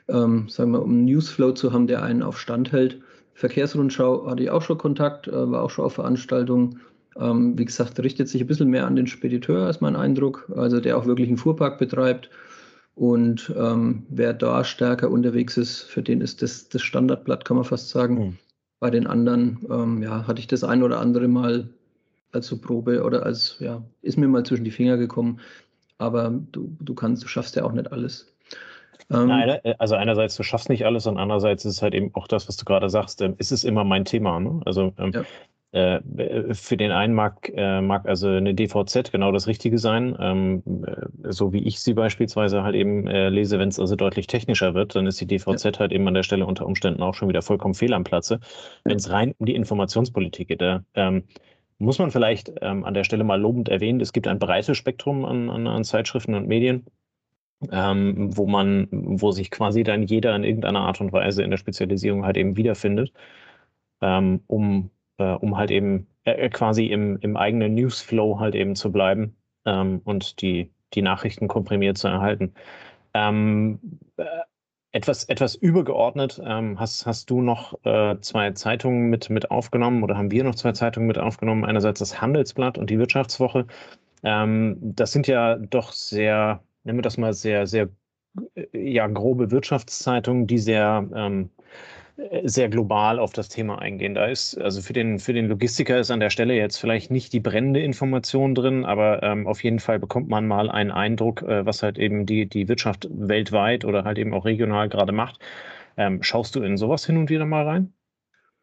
ähm, 0.08 0.48
sagen 0.48 0.70
wir, 0.70 0.82
um 0.82 0.90
einen 0.90 1.04
Newsflow 1.04 1.52
zu 1.52 1.72
haben, 1.72 1.86
der 1.86 2.02
einen 2.02 2.22
auf 2.22 2.38
Stand 2.38 2.72
hält. 2.72 3.00
Verkehrsrundschau 3.34 4.30
hatte 4.30 4.44
ich 4.44 4.50
auch 4.50 4.62
schon 4.62 4.78
Kontakt, 4.78 5.28
äh, 5.28 5.50
war 5.50 5.62
auch 5.62 5.70
schon 5.70 5.84
auf 5.84 5.94
Veranstaltungen. 5.94 6.80
Ähm, 7.18 7.58
wie 7.58 7.64
gesagt, 7.64 7.98
richtet 8.00 8.28
sich 8.28 8.40
ein 8.40 8.46
bisschen 8.46 8.68
mehr 8.68 8.86
an 8.86 8.96
den 8.96 9.06
Spediteur, 9.06 9.68
ist 9.68 9.80
mein 9.80 9.96
Eindruck, 9.96 10.50
also 10.54 10.80
der 10.80 10.98
auch 10.98 11.06
wirklich 11.06 11.28
einen 11.28 11.38
Fuhrpark 11.38 11.78
betreibt. 11.78 12.30
Und 12.94 13.52
ähm, 13.56 14.06
wer 14.08 14.32
da 14.32 14.64
stärker 14.64 15.10
unterwegs 15.10 15.56
ist, 15.56 15.82
für 15.82 16.02
den 16.02 16.20
ist 16.20 16.42
das 16.42 16.68
das 16.68 16.82
Standardblatt, 16.82 17.44
kann 17.44 17.56
man 17.56 17.64
fast 17.64 17.90
sagen. 17.90 18.14
Mhm. 18.14 18.38
Bei 18.80 18.90
den 18.90 19.06
anderen, 19.06 19.58
ähm, 19.70 20.02
ja, 20.02 20.26
hatte 20.26 20.40
ich 20.40 20.46
das 20.46 20.64
ein 20.64 20.82
oder 20.82 21.00
andere 21.00 21.28
Mal 21.28 21.68
als 22.32 22.46
so 22.46 22.58
Probe 22.58 23.02
oder 23.02 23.24
als, 23.24 23.56
ja, 23.60 23.82
ist 24.02 24.18
mir 24.18 24.28
mal 24.28 24.44
zwischen 24.44 24.64
die 24.64 24.70
Finger 24.70 24.96
gekommen. 24.96 25.40
Aber 25.98 26.30
du, 26.52 26.76
du 26.80 26.94
kannst, 26.94 27.24
du 27.24 27.28
schaffst 27.28 27.56
ja 27.56 27.64
auch 27.64 27.72
nicht 27.72 27.90
alles. 27.92 28.34
Ähm, 29.10 29.28
Nein, 29.28 29.60
also 29.78 29.94
einerseits, 29.94 30.36
du 30.36 30.42
schaffst 30.42 30.68
nicht 30.68 30.84
alles 30.84 31.06
und 31.06 31.16
andererseits 31.16 31.64
ist 31.64 31.76
es 31.76 31.82
halt 31.82 31.94
eben 31.94 32.10
auch 32.14 32.26
das, 32.26 32.48
was 32.48 32.56
du 32.56 32.64
gerade 32.64 32.90
sagst, 32.90 33.22
ähm, 33.22 33.34
ist 33.38 33.52
es 33.52 33.64
immer 33.64 33.84
mein 33.84 34.04
Thema. 34.04 34.40
Ne? 34.40 34.60
Also 34.64 34.92
ähm, 34.98 35.12
ja. 35.12 35.22
Äh, 35.76 36.54
für 36.54 36.78
den 36.78 36.90
einen 36.90 37.12
mag, 37.12 37.52
äh, 37.54 37.82
mag 37.82 38.08
also 38.08 38.28
eine 38.28 38.54
DVZ 38.54 39.12
genau 39.12 39.30
das 39.30 39.46
Richtige 39.46 39.76
sein, 39.76 40.16
ähm, 40.18 40.62
äh, 40.86 41.30
so 41.30 41.52
wie 41.52 41.62
ich 41.64 41.80
sie 41.80 41.92
beispielsweise 41.92 42.62
halt 42.62 42.74
eben 42.74 43.06
lese, 43.06 43.58
wenn 43.58 43.68
es 43.68 43.78
also 43.78 43.94
deutlich 43.94 44.26
technischer 44.26 44.72
wird, 44.72 44.96
dann 44.96 45.06
ist 45.06 45.20
die 45.20 45.26
DVZ 45.26 45.64
ja. 45.64 45.78
halt 45.78 45.92
eben 45.92 46.08
an 46.08 46.14
der 46.14 46.22
Stelle 46.22 46.46
unter 46.46 46.64
Umständen 46.64 47.02
auch 47.02 47.12
schon 47.14 47.28
wieder 47.28 47.42
vollkommen 47.42 47.74
fehl 47.74 47.92
am 47.92 48.04
Platze. 48.04 48.40
Wenn 48.84 48.96
es 48.96 49.10
rein 49.10 49.34
um 49.36 49.44
die 49.44 49.54
Informationspolitik 49.54 50.48
geht, 50.48 50.62
da 50.62 50.82
ähm, 50.94 51.24
muss 51.78 51.98
man 51.98 52.10
vielleicht 52.10 52.52
ähm, 52.62 52.84
an 52.84 52.94
der 52.94 53.04
Stelle 53.04 53.24
mal 53.24 53.38
lobend 53.38 53.68
erwähnen, 53.68 54.00
es 54.00 54.14
gibt 54.14 54.28
ein 54.28 54.38
breites 54.38 54.78
Spektrum 54.78 55.26
an, 55.26 55.50
an, 55.50 55.66
an 55.66 55.84
Zeitschriften 55.84 56.34
und 56.34 56.48
Medien. 56.48 56.86
ähm, 57.70 58.36
wo 58.36 58.46
man, 58.46 58.88
wo 58.90 59.30
sich 59.32 59.50
quasi 59.50 59.82
dann 59.82 60.04
jeder 60.04 60.34
in 60.36 60.44
irgendeiner 60.44 60.80
Art 60.80 61.00
und 61.00 61.12
Weise 61.12 61.42
in 61.42 61.50
der 61.50 61.58
Spezialisierung 61.58 62.24
halt 62.24 62.36
eben 62.36 62.56
wiederfindet, 62.56 63.12
ähm, 64.02 64.42
um, 64.46 64.90
äh, 65.18 65.32
um 65.32 65.56
halt 65.56 65.70
eben 65.70 66.06
äh, 66.24 66.48
quasi 66.48 66.86
im, 66.86 67.18
im 67.20 67.36
eigenen 67.36 67.74
Newsflow 67.74 68.38
halt 68.40 68.54
eben 68.54 68.74
zu 68.76 68.92
bleiben 68.92 69.36
ähm, 69.64 70.00
und 70.04 70.40
die, 70.42 70.70
die 70.94 71.02
Nachrichten 71.02 71.48
komprimiert 71.48 71.98
zu 71.98 72.08
erhalten. 72.08 72.54
Ähm, 73.14 73.80
äh, 74.16 74.24
etwas, 74.92 75.24
etwas 75.24 75.54
übergeordnet, 75.54 76.40
ähm, 76.42 76.80
hast, 76.80 77.04
hast 77.06 77.28
du 77.28 77.42
noch 77.42 77.78
äh, 77.84 78.18
zwei 78.20 78.52
Zeitungen 78.52 79.10
mit, 79.10 79.28
mit 79.28 79.50
aufgenommen 79.50 80.02
oder 80.02 80.16
haben 80.16 80.30
wir 80.30 80.42
noch 80.42 80.54
zwei 80.54 80.72
Zeitungen 80.72 81.06
mit 81.06 81.18
aufgenommen? 81.18 81.64
Einerseits 81.66 81.98
das 81.98 82.20
Handelsblatt 82.20 82.78
und 82.78 82.88
die 82.88 82.98
Wirtschaftswoche. 82.98 83.66
Ähm, 84.22 84.78
das 84.80 85.12
sind 85.12 85.26
ja 85.26 85.56
doch 85.56 85.92
sehr, 85.92 86.62
nennen 86.84 86.98
wir 86.98 87.02
das 87.02 87.18
mal 87.18 87.34
sehr, 87.34 87.66
sehr 87.66 87.90
äh, 88.54 88.66
ja, 88.72 89.06
grobe 89.06 89.50
Wirtschaftszeitungen, 89.50 90.46
die 90.46 90.58
sehr 90.58 91.06
ähm, 91.14 91.50
sehr 92.44 92.68
global 92.70 93.18
auf 93.18 93.32
das 93.32 93.48
Thema 93.48 93.78
eingehen. 93.78 94.14
Da 94.14 94.26
ist, 94.26 94.56
also 94.58 94.80
für 94.80 94.94
den, 94.94 95.18
für 95.18 95.34
den 95.34 95.48
Logistiker 95.48 95.98
ist 95.98 96.10
an 96.10 96.20
der 96.20 96.30
Stelle 96.30 96.54
jetzt 96.54 96.78
vielleicht 96.78 97.10
nicht 97.10 97.32
die 97.32 97.40
brennende 97.40 97.80
Information 97.80 98.54
drin, 98.54 98.84
aber 98.84 99.22
ähm, 99.22 99.46
auf 99.46 99.62
jeden 99.62 99.80
Fall 99.80 99.98
bekommt 99.98 100.28
man 100.28 100.46
mal 100.46 100.70
einen 100.70 100.90
Eindruck, 100.90 101.42
äh, 101.42 101.66
was 101.66 101.82
halt 101.82 101.98
eben 101.98 102.24
die, 102.24 102.48
die 102.48 102.68
Wirtschaft 102.68 103.06
weltweit 103.10 103.84
oder 103.84 104.04
halt 104.04 104.18
eben 104.18 104.32
auch 104.32 104.46
regional 104.46 104.88
gerade 104.88 105.12
macht. 105.12 105.40
Ähm, 105.98 106.22
schaust 106.22 106.56
du 106.56 106.62
in 106.62 106.78
sowas 106.78 107.04
hin 107.04 107.18
und 107.18 107.28
wieder 107.28 107.44
mal 107.44 107.64
rein? 107.64 107.92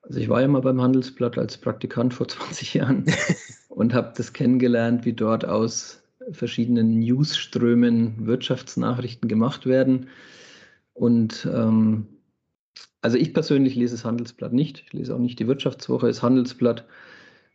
Also 0.01 0.19
ich 0.19 0.29
war 0.29 0.41
ja 0.41 0.47
mal 0.47 0.61
beim 0.61 0.81
Handelsblatt 0.81 1.37
als 1.37 1.57
Praktikant 1.57 2.13
vor 2.13 2.27
20 2.29 2.73
Jahren 2.73 3.05
und 3.69 3.93
habe 3.93 4.13
das 4.17 4.33
kennengelernt, 4.33 5.05
wie 5.05 5.13
dort 5.13 5.45
aus 5.45 6.01
verschiedenen 6.31 6.99
Newsströmen 6.99 8.25
Wirtschaftsnachrichten 8.25 9.27
gemacht 9.27 9.65
werden. 9.67 10.07
Und 10.93 11.47
ähm, 11.53 12.07
also 13.03 13.17
ich 13.17 13.33
persönlich 13.33 13.75
lese 13.75 13.95
das 13.95 14.05
Handelsblatt 14.05 14.53
nicht. 14.53 14.83
Ich 14.85 14.93
lese 14.93 15.13
auch 15.13 15.19
nicht 15.19 15.37
die 15.37 15.47
Wirtschaftswoche. 15.47 16.07
Das 16.07 16.23
Handelsblatt 16.23 16.85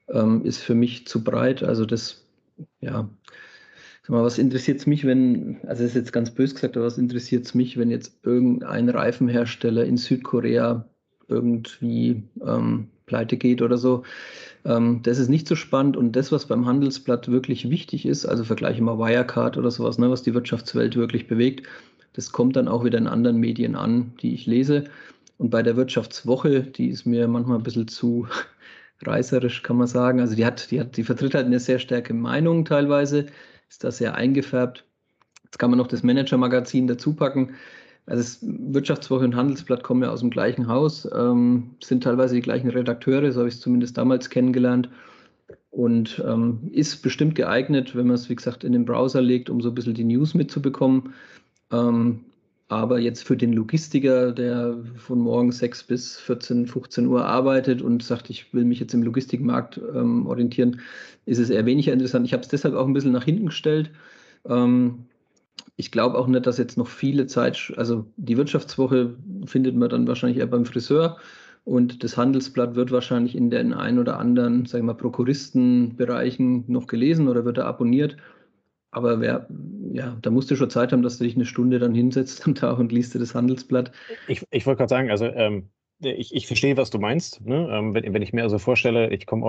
ähm, 0.09 0.45
ist 0.45 0.59
für 0.59 0.75
mich 0.75 1.07
zu 1.07 1.25
breit. 1.25 1.63
Also 1.63 1.87
das, 1.87 2.23
ja, 2.81 3.09
sag 4.03 4.11
mal, 4.11 4.23
was 4.23 4.39
interessiert 4.39 4.81
es 4.81 4.87
mich, 4.87 5.07
wenn, 5.07 5.59
also 5.67 5.83
das 5.83 5.93
ist 5.93 5.97
jetzt 5.97 6.13
ganz 6.13 6.31
bös 6.31 6.55
gesagt, 6.55 6.77
aber 6.77 6.85
was 6.85 6.99
interessiert 6.99 7.47
es 7.47 7.55
mich, 7.55 7.79
wenn 7.79 7.91
jetzt 7.91 8.19
irgendein 8.25 8.91
Reifenhersteller 8.91 9.85
in 9.85 9.97
Südkorea 9.97 10.87
irgendwie 11.29 12.23
ähm, 12.47 12.89
pleite 13.07 13.39
geht 13.39 13.63
oder 13.63 13.79
so. 13.79 14.03
Ähm, 14.67 15.01
das 15.03 15.19
ist 15.19 15.29
nicht 15.29 15.49
so 15.49 15.57
spannend 15.57 15.97
und 15.97 16.13
das, 16.13 16.31
was 16.31 16.47
beim 16.47 16.67
Handelsblatt 16.67 17.31
wirklich 17.31 17.71
wichtig 17.71 18.05
ist, 18.05 18.27
also 18.27 18.45
vergleiche 18.45 18.83
mal 18.83 18.99
Wirecard 18.99 19.57
oder 19.57 19.71
sowas, 19.71 19.99
ne, 19.99 20.11
was 20.11 20.23
die 20.23 20.35
Wirtschaftswelt 20.35 20.95
wirklich 20.97 21.27
bewegt, 21.27 21.67
das 22.13 22.33
kommt 22.33 22.57
dann 22.57 22.69
auch 22.69 22.85
wieder 22.85 22.99
in 22.99 23.07
anderen 23.07 23.37
Medien 23.37 23.77
an, 23.77 24.13
die 24.23 24.35
ich 24.35 24.47
lese. 24.47 24.85
Und 25.39 25.51
bei 25.51 25.63
der 25.63 25.77
Wirtschaftswoche, 25.77 26.63
die 26.63 26.89
ist 26.89 27.07
mir 27.07 27.29
manchmal 27.29 27.59
ein 27.59 27.63
bisschen 27.63 27.89
zu 27.89 28.27
reißerisch, 29.03 29.63
kann 29.63 29.77
man 29.77 29.87
sagen. 29.87 30.21
Also 30.21 30.35
die 30.35 30.45
hat, 30.45 30.71
die 30.71 30.81
hat, 30.81 30.97
die 30.97 31.05
vertritt 31.05 31.35
halt 31.35 31.47
eine 31.47 31.61
sehr 31.61 31.79
starke 31.79 32.13
Meinung 32.13 32.65
teilweise, 32.65 33.27
ist 33.69 33.85
da 33.85 33.91
sehr 33.91 34.17
eingefärbt. 34.17 34.85
Jetzt 35.45 35.59
kann 35.59 35.71
man 35.71 35.79
noch 35.79 35.87
das 35.87 36.03
Manager-Magazin 36.03 36.89
dazu 36.89 37.15
packen. 37.15 37.55
Also 38.07 38.23
das 38.23 38.39
Wirtschaftswoche 38.43 39.25
und 39.25 39.37
Handelsblatt 39.37 39.83
kommen 39.83 40.03
ja 40.03 40.11
aus 40.11 40.21
dem 40.21 40.31
gleichen 40.31 40.67
Haus, 40.67 41.09
ähm, 41.15 41.75
sind 41.83 42.03
teilweise 42.05 42.35
die 42.35 42.41
gleichen 42.41 42.71
Redakteure, 42.71 43.31
so 43.33 43.41
habe 43.41 43.49
ich 43.49 43.57
es 43.57 43.61
zumindest 43.61 43.97
damals 43.99 44.31
kennengelernt. 44.31 44.89
Und 45.71 46.23
ähm, 46.27 46.71
ist 46.73 47.03
bestimmt 47.03 47.35
geeignet, 47.35 47.95
wenn 47.95 48.07
man 48.07 48.15
es, 48.15 48.29
wie 48.29 48.35
gesagt, 48.35 48.65
in 48.65 48.73
den 48.73 48.87
Browser 48.87 49.21
legt, 49.21 49.51
um 49.51 49.61
so 49.61 49.69
ein 49.69 49.75
bisschen 49.75 49.95
die 49.95 50.05
News 50.05 50.35
mitzubekommen. 50.35 51.15
Ähm, 51.71 52.25
aber 52.69 52.99
jetzt 52.99 53.25
für 53.25 53.37
den 53.37 53.55
Logistiker, 53.55 54.33
der 54.33 54.77
von 54.97 55.19
morgens 55.19 55.59
6 55.59 55.85
bis 55.85 56.19
14, 56.19 56.67
15 56.67 57.07
Uhr 57.07 57.25
arbeitet 57.25 57.81
und 57.81 58.03
sagt, 58.03 58.29
ich 58.29 58.53
will 58.53 58.65
mich 58.65 58.79
jetzt 58.79 58.93
im 58.93 59.03
Logistikmarkt 59.03 59.81
ähm, 59.95 60.27
orientieren, 60.27 60.81
ist 61.25 61.39
es 61.39 61.51
eher 61.51 61.65
weniger 61.65 61.93
interessant. 61.95 62.27
Ich 62.27 62.35
habe 62.35 62.43
es 62.43 62.49
deshalb 62.49 62.75
auch 62.75 62.87
ein 62.87 62.93
bisschen 62.93 63.13
nach 63.13 63.25
hinten 63.25 63.47
gestellt. 63.47 63.91
Ähm, 64.47 65.07
ich 65.77 65.91
glaube 65.91 66.19
auch 66.19 66.27
nicht, 66.27 66.47
dass 66.47 66.59
jetzt 66.59 66.77
noch 66.77 66.89
viele 66.89 67.27
Zeit, 67.27 67.73
also 67.77 68.05
die 68.17 68.37
Wirtschaftswoche 68.37 69.15
findet 69.47 69.75
man 69.75 69.89
dann 69.89 70.07
wahrscheinlich 70.07 70.39
eher 70.39 70.47
beim 70.47 70.67
Friseur 70.67 71.17
und 71.65 72.03
das 72.03 72.17
Handelsblatt 72.17 72.75
wird 72.75 72.91
wahrscheinlich 72.93 73.37
in 73.37 73.51
den 73.51 73.73
ein 73.73 73.99
oder 73.99 74.19
anderen, 74.19 74.67
sagen 74.67 74.85
wir 74.85 74.93
mal, 74.93 74.99
Prokuristenbereichen 74.99 76.65
noch 76.67 76.87
gelesen 76.87 77.29
oder 77.29 77.45
wird 77.45 77.59
er 77.59 77.67
abonniert. 77.67 78.17
Aber 78.91 79.21
wer, 79.21 79.47
ja, 79.93 80.17
da 80.23 80.31
musst 80.31 80.51
du 80.51 80.57
schon 80.57 80.71
Zeit 80.71 80.93
haben, 80.93 81.03
dass 81.03 81.19
du 81.19 81.25
dich 81.25 81.35
eine 81.35 81.45
Stunde 81.45 81.79
dann 81.79 81.95
hinsetzt 81.95 82.47
am 82.47 82.55
Tag 82.55 82.79
und 82.79 82.93
liest 82.93 83.15
dir 83.15 83.19
das 83.19 83.35
Handelsblatt. 83.35 83.93
Ich, 84.29 84.45
ich 84.51 84.67
wollte 84.67 84.79
gerade 84.79 84.89
sagen, 84.89 85.11
also 85.11 85.27
ähm, 85.27 85.69
ich, 86.01 86.35
ich 86.35 86.47
verstehe, 86.47 86.77
was 86.77 86.91
du 86.91 86.99
meinst. 86.99 87.45
Ne? 87.45 87.69
Ähm, 87.71 87.95
wenn, 87.95 88.15
wenn 88.15 88.23
ich 88.23 88.33
mir 88.33 88.43
also 88.43 88.59
vorstelle, 88.59 89.11
ich 89.11 89.27
komme 89.27 89.47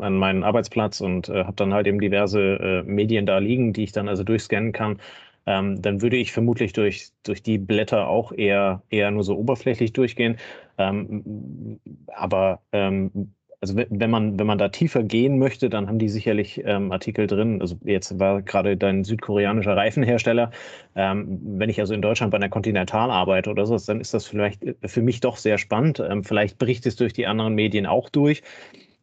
an 0.00 0.16
meinen 0.16 0.44
Arbeitsplatz 0.44 1.00
und 1.00 1.28
äh, 1.28 1.44
habe 1.44 1.56
dann 1.56 1.74
halt 1.74 1.86
eben 1.86 2.00
diverse 2.00 2.40
äh, 2.40 2.82
Medien 2.84 3.26
da 3.26 3.38
liegen, 3.38 3.72
die 3.72 3.84
ich 3.84 3.92
dann 3.92 4.08
also 4.08 4.24
durchscannen 4.24 4.72
kann, 4.72 5.00
ähm, 5.46 5.82
dann 5.82 6.02
würde 6.02 6.16
ich 6.16 6.32
vermutlich 6.32 6.72
durch, 6.72 7.10
durch 7.24 7.42
die 7.42 7.58
Blätter 7.58 8.06
auch 8.08 8.32
eher, 8.32 8.82
eher 8.90 9.10
nur 9.10 9.24
so 9.24 9.36
oberflächlich 9.36 9.92
durchgehen. 9.92 10.36
Ähm, 10.76 11.80
aber 12.06 12.62
ähm, 12.72 13.34
also 13.60 13.76
wenn 13.76 14.10
man, 14.10 14.38
wenn 14.38 14.46
man 14.46 14.58
da 14.58 14.68
tiefer 14.68 15.02
gehen 15.02 15.38
möchte, 15.38 15.68
dann 15.68 15.88
haben 15.88 15.98
die 15.98 16.08
sicherlich 16.08 16.62
ähm, 16.64 16.92
Artikel 16.92 17.26
drin. 17.26 17.60
Also 17.60 17.76
jetzt 17.84 18.18
war 18.18 18.40
gerade 18.42 18.76
dein 18.76 19.02
südkoreanischer 19.02 19.76
Reifenhersteller. 19.76 20.52
Ähm, 20.94 21.40
wenn 21.42 21.68
ich 21.68 21.80
also 21.80 21.92
in 21.92 22.02
Deutschland 22.02 22.30
bei 22.30 22.36
einer 22.36 22.48
Continental 22.48 23.10
arbeite 23.10 23.50
oder 23.50 23.66
so, 23.66 23.76
dann 23.76 24.00
ist 24.00 24.14
das 24.14 24.26
vielleicht 24.26 24.62
äh, 24.62 24.74
für 24.86 25.02
mich 25.02 25.20
doch 25.20 25.36
sehr 25.36 25.58
spannend. 25.58 26.00
Ähm, 26.00 26.22
vielleicht 26.22 26.58
bricht 26.58 26.86
es 26.86 26.94
durch 26.96 27.12
die 27.12 27.26
anderen 27.26 27.54
Medien 27.54 27.86
auch 27.86 28.08
durch. 28.08 28.42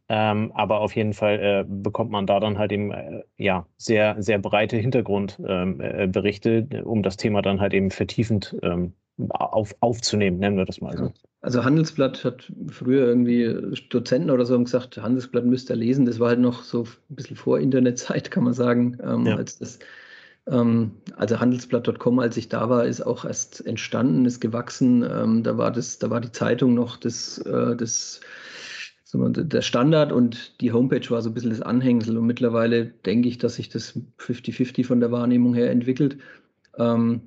Ähm, 0.07 0.51
aber 0.53 0.81
auf 0.81 0.95
jeden 0.95 1.13
Fall 1.13 1.39
äh, 1.39 1.65
bekommt 1.67 2.11
man 2.11 2.27
da 2.27 2.39
dann 2.39 2.57
halt 2.57 2.71
eben 2.71 2.91
äh, 2.91 3.23
ja 3.37 3.65
sehr, 3.77 4.21
sehr 4.21 4.37
breite 4.37 4.77
Hintergrundberichte, 4.77 6.49
ähm, 6.49 6.67
äh, 6.71 6.81
um 6.81 7.01
das 7.01 7.17
Thema 7.17 7.41
dann 7.41 7.59
halt 7.59 7.73
eben 7.73 7.89
vertiefend 7.89 8.55
ähm, 8.61 8.93
auf, 9.29 9.75
aufzunehmen, 9.79 10.37
nennen 10.37 10.57
wir 10.57 10.65
das 10.65 10.79
mal 10.79 10.95
so. 10.95 11.11
Also 11.45 11.63
Handelsblatt 11.63 12.25
hat 12.25 12.51
früher 12.71 13.05
irgendwie 13.05 13.77
Dozenten 13.89 14.31
oder 14.31 14.47
so 14.47 14.55
haben 14.55 14.63
gesagt, 14.63 14.97
Handelsblatt 14.97 15.45
müsst 15.45 15.69
ihr 15.69 15.75
lesen. 15.75 16.07
Das 16.07 16.19
war 16.19 16.29
halt 16.29 16.39
noch 16.39 16.63
so 16.63 16.87
ein 17.11 17.15
bisschen 17.15 17.35
vor 17.35 17.59
Internetzeit, 17.59 18.31
kann 18.31 18.45
man 18.45 18.53
sagen, 18.53 18.97
ähm, 19.03 19.27
ja. 19.27 19.35
als 19.35 19.59
das 19.59 19.77
ähm, 20.47 20.93
also 21.15 21.39
Handelsblatt.com, 21.39 22.17
als 22.17 22.35
ich 22.37 22.49
da 22.49 22.67
war, 22.71 22.85
ist 22.85 23.05
auch 23.05 23.25
erst 23.25 23.63
entstanden, 23.63 24.25
ist 24.25 24.39
gewachsen. 24.39 25.03
Ähm, 25.03 25.43
da 25.43 25.55
war 25.55 25.71
das, 25.71 25.99
da 25.99 26.09
war 26.09 26.19
die 26.19 26.31
Zeitung 26.31 26.73
noch 26.73 26.97
das, 26.97 27.37
äh, 27.37 27.75
das 27.75 28.21
der 29.13 29.61
Standard 29.61 30.11
und 30.11 30.59
die 30.61 30.73
Homepage 30.73 31.07
war 31.11 31.21
so 31.21 31.29
ein 31.29 31.35
bisschen 31.35 31.51
das 31.51 31.61
Anhängsel. 31.61 32.17
Und 32.17 32.25
mittlerweile 32.25 32.87
denke 32.87 33.29
ich, 33.29 33.37
dass 33.37 33.55
sich 33.55 33.69
das 33.69 33.99
50-50 34.17 34.83
von 34.83 34.99
der 34.99 35.11
Wahrnehmung 35.11 35.53
her 35.53 35.69
entwickelt. 35.69 36.17
Ähm, 36.79 37.21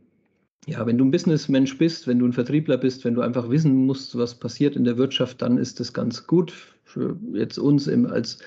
ja, 0.66 0.86
wenn 0.86 0.98
du 0.98 1.04
ein 1.04 1.10
Businessmensch 1.10 1.78
bist, 1.78 2.06
wenn 2.06 2.18
du 2.18 2.26
ein 2.26 2.32
Vertriebler 2.32 2.76
bist, 2.76 3.04
wenn 3.04 3.14
du 3.14 3.22
einfach 3.22 3.48
wissen 3.48 3.74
musst, 3.74 4.16
was 4.18 4.34
passiert 4.34 4.76
in 4.76 4.84
der 4.84 4.98
Wirtschaft, 4.98 5.40
dann 5.40 5.56
ist 5.58 5.80
das 5.80 5.92
ganz 5.92 6.26
gut 6.26 6.52
für 6.84 7.16
jetzt 7.32 7.58
uns 7.58 7.86
im, 7.86 8.06
als 8.06 8.38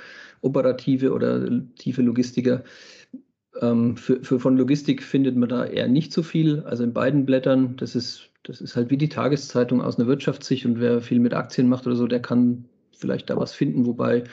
operative 0.42 1.14
oder 1.14 1.48
tiefe 1.78 2.02
Logistiker. 2.02 2.64
Ähm, 3.60 3.98
für, 3.98 4.24
für, 4.24 4.40
von 4.40 4.58
Logistik 4.58 5.04
findet 5.04 5.36
man 5.36 5.50
da 5.50 5.66
eher 5.66 5.88
nicht 5.88 6.14
so 6.14 6.24
viel. 6.24 6.62
Also 6.62 6.84
in 6.84 6.94
beiden 6.94 7.26
Blättern, 7.26 7.76
das 7.78 7.96
ist, 7.96 8.30
das 8.44 8.62
ist 8.62 8.76
halt 8.76 8.90
wie 8.90 8.98
die 8.98 9.10
Tageszeitung 9.10 9.82
aus 9.82 9.98
einer 9.98 10.08
Wirtschaftssicht 10.08 10.66
und 10.66 10.80
wer 10.80 11.02
viel 11.02 11.20
mit 11.20 11.34
Aktien 11.34 11.70
macht 11.70 11.86
oder 11.88 11.96
so, 11.96 12.08
der 12.08 12.22
kann 12.22 12.66
vielleicht 12.92 13.30
da 13.30 13.38
was 13.38 13.54
finden, 13.54 13.86
wobei 13.86 14.24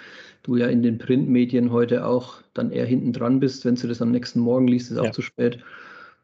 du 0.43 0.57
ja 0.57 0.67
in 0.67 0.83
den 0.83 0.99
Printmedien 0.99 1.73
heute 1.73 2.07
auch 2.07 2.43
dann 2.55 2.71
eher 2.71 2.87
hinten 2.87 3.13
dran 3.13 3.41
bist. 3.41 3.65
Wenn 3.65 3.75
du 3.75 3.89
das 3.89 4.03
am 4.03 4.11
nächsten 4.11 4.41
Morgen 4.41 4.69
liest, 4.69 4.91
ist 4.91 4.99
ja. 4.99 5.03
auch 5.03 5.11
zu 5.11 5.23
spät. 5.23 5.59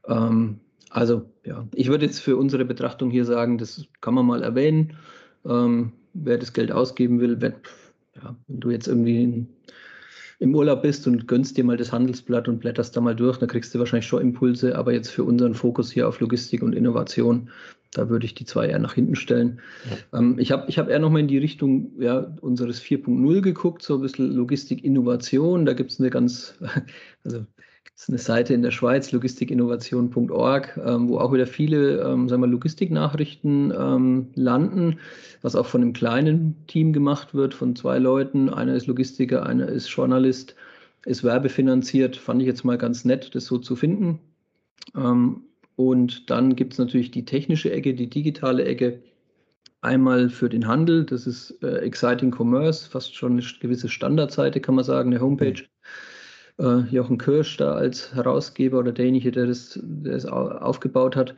Ähm, 0.07 0.61
also 0.95 1.29
ja, 1.45 1.67
ich 1.75 1.89
würde 1.89 2.07
jetzt 2.07 2.21
für 2.21 2.37
unsere 2.37 2.65
Betrachtung 2.65 3.11
hier 3.11 3.25
sagen, 3.25 3.59
das 3.59 3.85
kann 4.01 4.15
man 4.15 4.27
mal 4.27 4.45
erwähnen. 4.45 4.97
Ähm, 5.45 5.93
wer 6.15 6.39
das 6.39 6.53
Geld 6.53 6.71
ausgeben 6.71 7.19
will, 7.19 7.41
wird, 7.41 7.57
ja, 8.15 8.37
wenn 8.47 8.61
du 8.61 8.71
jetzt 8.71 8.87
irgendwie 8.87 9.25
in, 9.25 9.49
im 10.39 10.55
Urlaub 10.55 10.83
bist 10.83 11.09
und 11.09 11.27
gönnst 11.27 11.57
dir 11.57 11.65
mal 11.65 11.77
das 11.77 11.91
Handelsblatt 11.91 12.47
und 12.47 12.61
blätterst 12.61 12.97
da 12.97 13.01
mal 13.01 13.17
durch, 13.17 13.39
dann 13.39 13.49
kriegst 13.49 13.75
du 13.75 13.81
wahrscheinlich 13.81 14.07
schon 14.07 14.23
Impulse. 14.23 14.79
Aber 14.79 14.93
jetzt 14.93 15.11
für 15.11 15.25
unseren 15.25 15.55
Fokus 15.55 15.91
hier 15.91 16.07
auf 16.07 16.21
Logistik 16.21 16.63
und 16.63 16.75
Innovation, 16.75 17.51
da 17.93 18.09
würde 18.09 18.27
ich 18.27 18.35
die 18.35 18.45
zwei 18.45 18.69
eher 18.69 18.79
nach 18.79 18.95
hinten 18.95 19.17
stellen. 19.17 19.61
Ja. 19.91 20.21
Ähm, 20.21 20.39
ich 20.39 20.53
habe 20.53 20.67
ich 20.69 20.79
hab 20.79 20.89
eher 20.89 21.01
nochmal 21.01 21.23
in 21.23 21.29
die 21.29 21.39
Richtung 21.39 21.91
ja, 21.99 22.33
unseres 22.41 22.81
4.0 22.81 23.41
geguckt, 23.41 23.83
so 23.83 23.97
ein 23.97 24.01
bisschen 24.01 24.31
Logistik, 24.31 24.85
Innovation. 24.85 25.67
Da 25.67 25.73
gibt 25.73 25.91
es 25.91 25.99
eine 25.99 26.11
ganz, 26.11 26.57
also 27.25 27.47
das 27.95 28.03
ist 28.05 28.09
eine 28.09 28.19
Seite 28.19 28.55
in 28.55 28.63
der 28.63 28.73
Schweiz, 28.73 29.13
logistikinnovation.org, 29.13 30.81
ähm, 30.85 31.09
wo 31.09 31.19
auch 31.19 31.33
wieder 31.33 31.47
viele 31.47 32.01
ähm, 32.03 32.29
Logistiknachrichten 32.29 33.73
ähm, 33.77 34.31
landen, 34.35 34.99
was 35.43 35.55
auch 35.55 35.67
von 35.67 35.83
einem 35.83 35.93
kleinen 35.93 36.67
Team 36.67 36.93
gemacht 36.93 37.35
wird, 37.35 37.55
von 37.55 37.77
zwei 37.77 37.99
Leuten. 37.99 38.49
Einer 38.51 38.75
ist 38.75 38.89
Logistiker, 38.89 39.47
einer 39.47 39.69
ist 39.69 39.89
Journalist, 39.89 40.57
ist 41.07 41.23
werbefinanziert. 41.23 42.17
Fand 42.17 42.43
ich 42.43 42.47
jetzt 42.49 42.65
mal 42.65 42.79
ganz 42.79 43.05
nett, 43.05 43.35
das 43.35 43.47
so 43.47 43.59
zu 43.59 43.77
finden. 43.77 44.19
Ähm, 44.97 45.43
Und 45.77 46.31
dann 46.31 46.57
gibt 46.57 46.73
es 46.75 46.79
natürlich 46.79 47.11
die 47.11 47.25
technische 47.25 47.73
Ecke, 47.73 47.95
die 47.95 48.09
digitale 48.11 48.65
Ecke. 48.65 49.03
Einmal 49.83 50.31
für 50.31 50.49
den 50.49 50.67
Handel, 50.67 51.05
das 51.05 51.27
ist 51.27 51.63
äh, 51.63 51.79
Exciting 51.79 52.33
Commerce, 52.35 52.89
fast 52.91 53.15
schon 53.15 53.33
eine 53.33 53.43
gewisse 53.61 53.89
Standardseite, 53.89 54.61
kann 54.61 54.75
man 54.77 54.85
sagen, 54.85 55.13
eine 55.13 55.21
Homepage. 55.21 55.63
Äh, 56.59 56.81
Jochen 56.91 57.19
Kirsch 57.19 57.57
da 57.57 57.73
als 57.73 58.15
Herausgeber 58.15 58.79
oder 58.79 58.93
derjenige, 58.93 59.33
der 59.33 59.47
das, 59.47 59.79
der 59.83 60.15
das 60.15 60.27
aufgebaut 60.27 61.17
hat. 61.17 61.35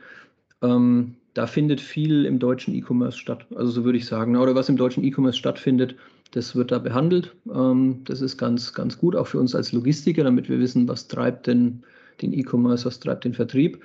Ähm, 0.61 1.15
da 1.33 1.45
findet 1.45 1.81
viel 1.81 2.25
im 2.25 2.39
deutschen 2.39 2.73
E-Commerce 2.73 3.17
statt. 3.17 3.45
Also 3.55 3.71
so 3.71 3.85
würde 3.85 3.97
ich 3.97 4.05
sagen. 4.05 4.35
Oder 4.35 4.55
was 4.55 4.69
im 4.69 4.77
deutschen 4.77 5.03
E-Commerce 5.03 5.37
stattfindet, 5.37 5.95
das 6.31 6.55
wird 6.55 6.71
da 6.71 6.79
behandelt. 6.79 7.35
Ähm, 7.53 8.01
das 8.05 8.21
ist 8.21 8.37
ganz, 8.37 8.73
ganz 8.73 8.97
gut, 8.97 9.15
auch 9.15 9.27
für 9.27 9.39
uns 9.39 9.55
als 9.55 9.71
Logistiker, 9.71 10.23
damit 10.23 10.49
wir 10.49 10.59
wissen, 10.59 10.87
was 10.87 11.07
treibt 11.07 11.47
denn 11.47 11.83
den 12.21 12.33
E-Commerce, 12.33 12.85
was 12.85 12.99
treibt 12.99 13.25
den 13.25 13.33
Vertrieb. 13.33 13.83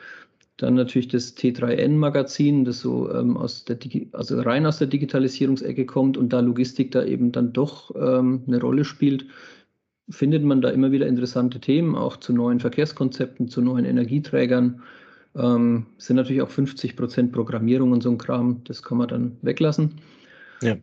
Dann 0.59 0.75
natürlich 0.75 1.09
das 1.09 1.37
T3N-Magazin, 1.37 2.65
das 2.65 2.81
so 2.81 3.13
ähm, 3.13 3.37
aus 3.37 3.65
der 3.65 3.79
also 4.13 4.41
rein 4.41 4.67
aus 4.67 4.79
der 4.79 4.87
Digitalisierungsecke 4.87 5.87
kommt 5.87 6.17
und 6.17 6.33
da 6.33 6.41
Logistik 6.41 6.93
da 6.93 7.05
eben 7.05 7.33
dann 7.33 7.53
doch 7.53 7.95
ähm, 7.97 8.45
eine 8.47 8.61
Rolle 8.61 8.85
spielt, 8.85 9.27
findet 10.13 10.45
man 10.45 10.61
da 10.61 10.71
immer 10.71 10.93
wieder 10.93 11.07
interessante 11.07 11.59
Themen, 11.59 11.97
auch 11.97 12.17
zu 12.17 12.33
neuen 12.33 12.61
Verkehrskonzepten, 12.61 13.49
zu 13.49 13.63
neuen 13.63 13.85
Energieträgern. 13.85 14.83
Ähm, 15.35 15.87
sind 15.99 16.17
natürlich 16.17 16.43
auch 16.43 16.51
50 16.51 16.97
Prozent 16.97 17.33
Programmierung 17.33 17.93
und 17.93 18.03
so 18.03 18.11
ein 18.11 18.19
Kram, 18.19 18.63
das 18.65 18.83
kann 18.83 18.99
man 18.99 19.09
dann 19.09 19.37
weglassen. 19.43 19.95
Ja. 20.61 20.77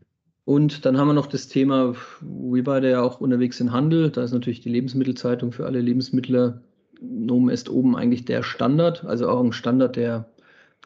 Und 0.46 0.86
dann 0.86 0.98
haben 0.98 1.08
wir 1.08 1.14
noch 1.14 1.28
das 1.28 1.48
Thema, 1.48 1.94
wir 2.22 2.64
beide 2.64 2.90
ja 2.90 3.02
auch 3.02 3.22
unterwegs 3.22 3.58
sind 3.58 3.72
Handel. 3.72 4.10
Da 4.10 4.24
ist 4.24 4.34
natürlich 4.34 4.62
die 4.62 4.70
Lebensmittelzeitung 4.70 5.52
für 5.52 5.68
alle 5.68 5.80
Lebensmittler 5.80 6.62
Nomen 7.02 7.50
ist 7.50 7.70
oben 7.70 7.96
eigentlich 7.96 8.26
der 8.26 8.44
Standard, 8.44 9.06
also 9.06 9.30
auch 9.30 9.42
ein 9.42 9.54
Standard, 9.54 9.96
der, 9.96 10.30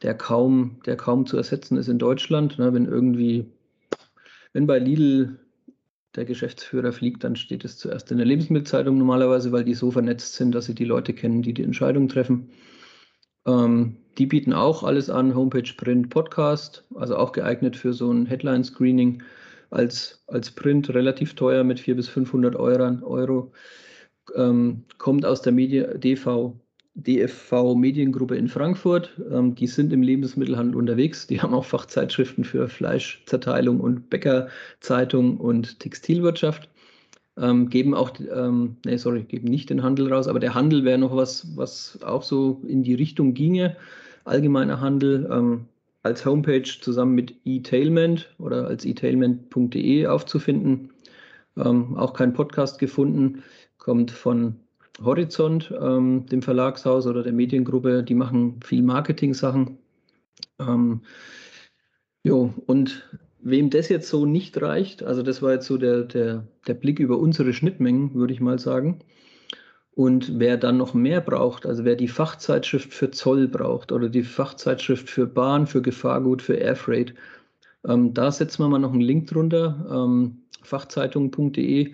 der, 0.02 0.14
kaum, 0.14 0.78
der 0.86 0.96
kaum 0.96 1.26
zu 1.26 1.38
ersetzen 1.38 1.78
ist 1.78 1.88
in 1.88 1.98
Deutschland. 1.98 2.60
Ne, 2.60 2.74
wenn 2.74 2.86
irgendwie, 2.86 3.46
wenn 4.52 4.68
bei 4.68 4.80
Lidl 4.80 5.40
der 6.16 6.26
Geschäftsführer 6.26 6.92
fliegt, 6.92 7.24
dann 7.24 7.36
steht 7.36 7.66
es 7.66 7.78
zuerst 7.78 8.12
in 8.12 8.18
der 8.18 8.26
Lebensmittelzeitung 8.26 8.98
normalerweise, 8.98 9.52
weil 9.52 9.64
die 9.64 9.74
so 9.74 9.92
vernetzt 9.92 10.36
sind, 10.36 10.54
dass 10.54 10.66
sie 10.66 10.76
die 10.76 10.86
Leute 10.86 11.14
kennen, 11.14 11.42
die 11.42 11.54
die 11.54 11.64
Entscheidung 11.64 12.08
treffen. 12.08 12.50
Ähm, 13.46 13.98
die 14.18 14.28
bieten 14.28 14.54
auch 14.54 14.84
alles 14.84 15.10
an, 15.10 15.36
Homepage, 15.36 15.74
Print, 15.76 16.10
Podcast, 16.10 16.86
also 16.96 17.18
auch 17.18 17.32
geeignet 17.32 17.76
für 17.76 17.94
so 17.94 18.12
ein 18.12 18.26
Headline-Screening 18.26 19.24
als, 19.72 20.24
als 20.28 20.52
Print 20.52 20.94
relativ 20.94 21.34
teuer 21.34 21.64
mit 21.64 21.80
400 21.80 21.98
bis 21.98 22.10
500 22.10 22.56
Euro. 22.56 23.06
Euro 23.06 23.52
ähm, 24.36 24.86
kommt 25.00 25.26
aus 25.26 25.42
der 25.42 25.52
Media, 25.52 25.98
DV, 25.98 26.54
DFV 26.96 27.76
Mediengruppe 27.76 28.36
in 28.36 28.48
Frankfurt. 28.48 29.20
Ähm, 29.32 29.56
die 29.56 29.68
sind 29.68 29.92
im 29.94 30.02
Lebensmittelhandel 30.02 30.76
unterwegs. 30.76 31.28
Die 31.28 31.42
haben 31.42 31.54
auch 31.54 31.66
Fachzeitschriften 31.66 32.44
für 32.44 32.68
Fleischzerteilung 32.68 33.80
und 33.80 34.10
Bäckerzeitung 34.10 35.38
und 35.38 35.80
Textilwirtschaft. 35.80 36.70
Ähm, 37.36 37.70
geben 37.70 37.96
auch, 37.96 38.12
ähm, 38.20 38.78
nee, 38.86 38.98
sorry, 38.98 39.24
geben 39.24 39.48
nicht 39.48 39.72
den 39.72 39.82
Handel 39.82 40.14
raus, 40.14 40.28
aber 40.28 40.40
der 40.40 40.54
Handel 40.54 40.84
wäre 40.84 41.00
noch 41.00 41.16
was, 41.16 41.58
was 41.58 42.00
auch 42.04 42.22
so 42.22 42.62
in 42.68 42.84
die 42.84 42.94
Richtung 42.94 43.34
ginge. 43.34 43.76
Allgemeiner 44.24 44.80
Handel. 44.80 45.28
Ähm, 45.32 45.66
als 46.04 46.26
Homepage 46.26 46.64
zusammen 46.64 47.16
mit 47.16 47.34
eTailment 47.46 48.30
oder 48.38 48.68
als 48.68 48.86
etailment.de 48.86 50.06
aufzufinden. 50.06 50.92
Ähm, 51.58 51.98
auch 51.98 52.14
kein 52.14 52.34
Podcast 52.34 52.78
gefunden, 52.78 53.44
kommt 53.78 54.12
von 54.12 54.60
Horizont, 55.02 55.74
ähm, 55.80 56.26
dem 56.28 56.42
Verlagshaus 56.42 57.08
oder 57.08 57.24
der 57.24 57.34
Mediengruppe. 57.34 58.04
Die 58.04 58.16
machen 58.16 58.60
viel 58.64 58.82
Marketing-Sachen. 58.82 59.78
Ähm, 60.60 61.02
jo, 62.24 62.54
und 62.68 63.10
wem 63.40 63.70
das 63.70 63.90
jetzt 63.90 64.10
so 64.10 64.26
nicht 64.26 64.62
reicht, 64.62 65.04
also 65.04 65.22
das 65.24 65.42
war 65.42 65.54
jetzt 65.54 65.68
so 65.68 65.78
der, 65.78 66.04
der, 66.04 66.48
der 66.68 66.74
Blick 66.74 67.00
über 67.00 67.18
unsere 67.18 67.54
Schnittmengen, 67.54 68.14
würde 68.14 68.34
ich 68.34 68.40
mal 68.40 68.60
sagen. 68.60 69.00
Und 69.96 70.40
wer 70.40 70.58
dann 70.58 70.78
noch 70.78 70.94
mehr 70.96 71.22
braucht, 71.22 71.66
also 71.66 71.86
wer 71.86 71.96
die 71.96 72.08
Fachzeitschrift 72.08 72.94
für 72.94 73.12
Zoll 73.12 73.48
braucht 73.48 73.92
oder 73.92 74.10
die 74.10 74.24
Fachzeitschrift 74.24 75.08
für 75.10 75.28
Bahn, 75.28 75.68
für 75.68 75.84
Gefahrgut, 75.84 76.42
für 76.42 76.56
Airfreight, 76.56 77.14
ähm, 77.88 78.14
da 78.14 78.32
setzen 78.32 78.64
wir 78.64 78.70
mal 78.70 78.80
noch 78.80 78.94
einen 78.94 79.02
Link 79.02 79.28
drunter, 79.28 79.86
ähm, 79.92 80.40
fachzeitung.de. 80.64 81.94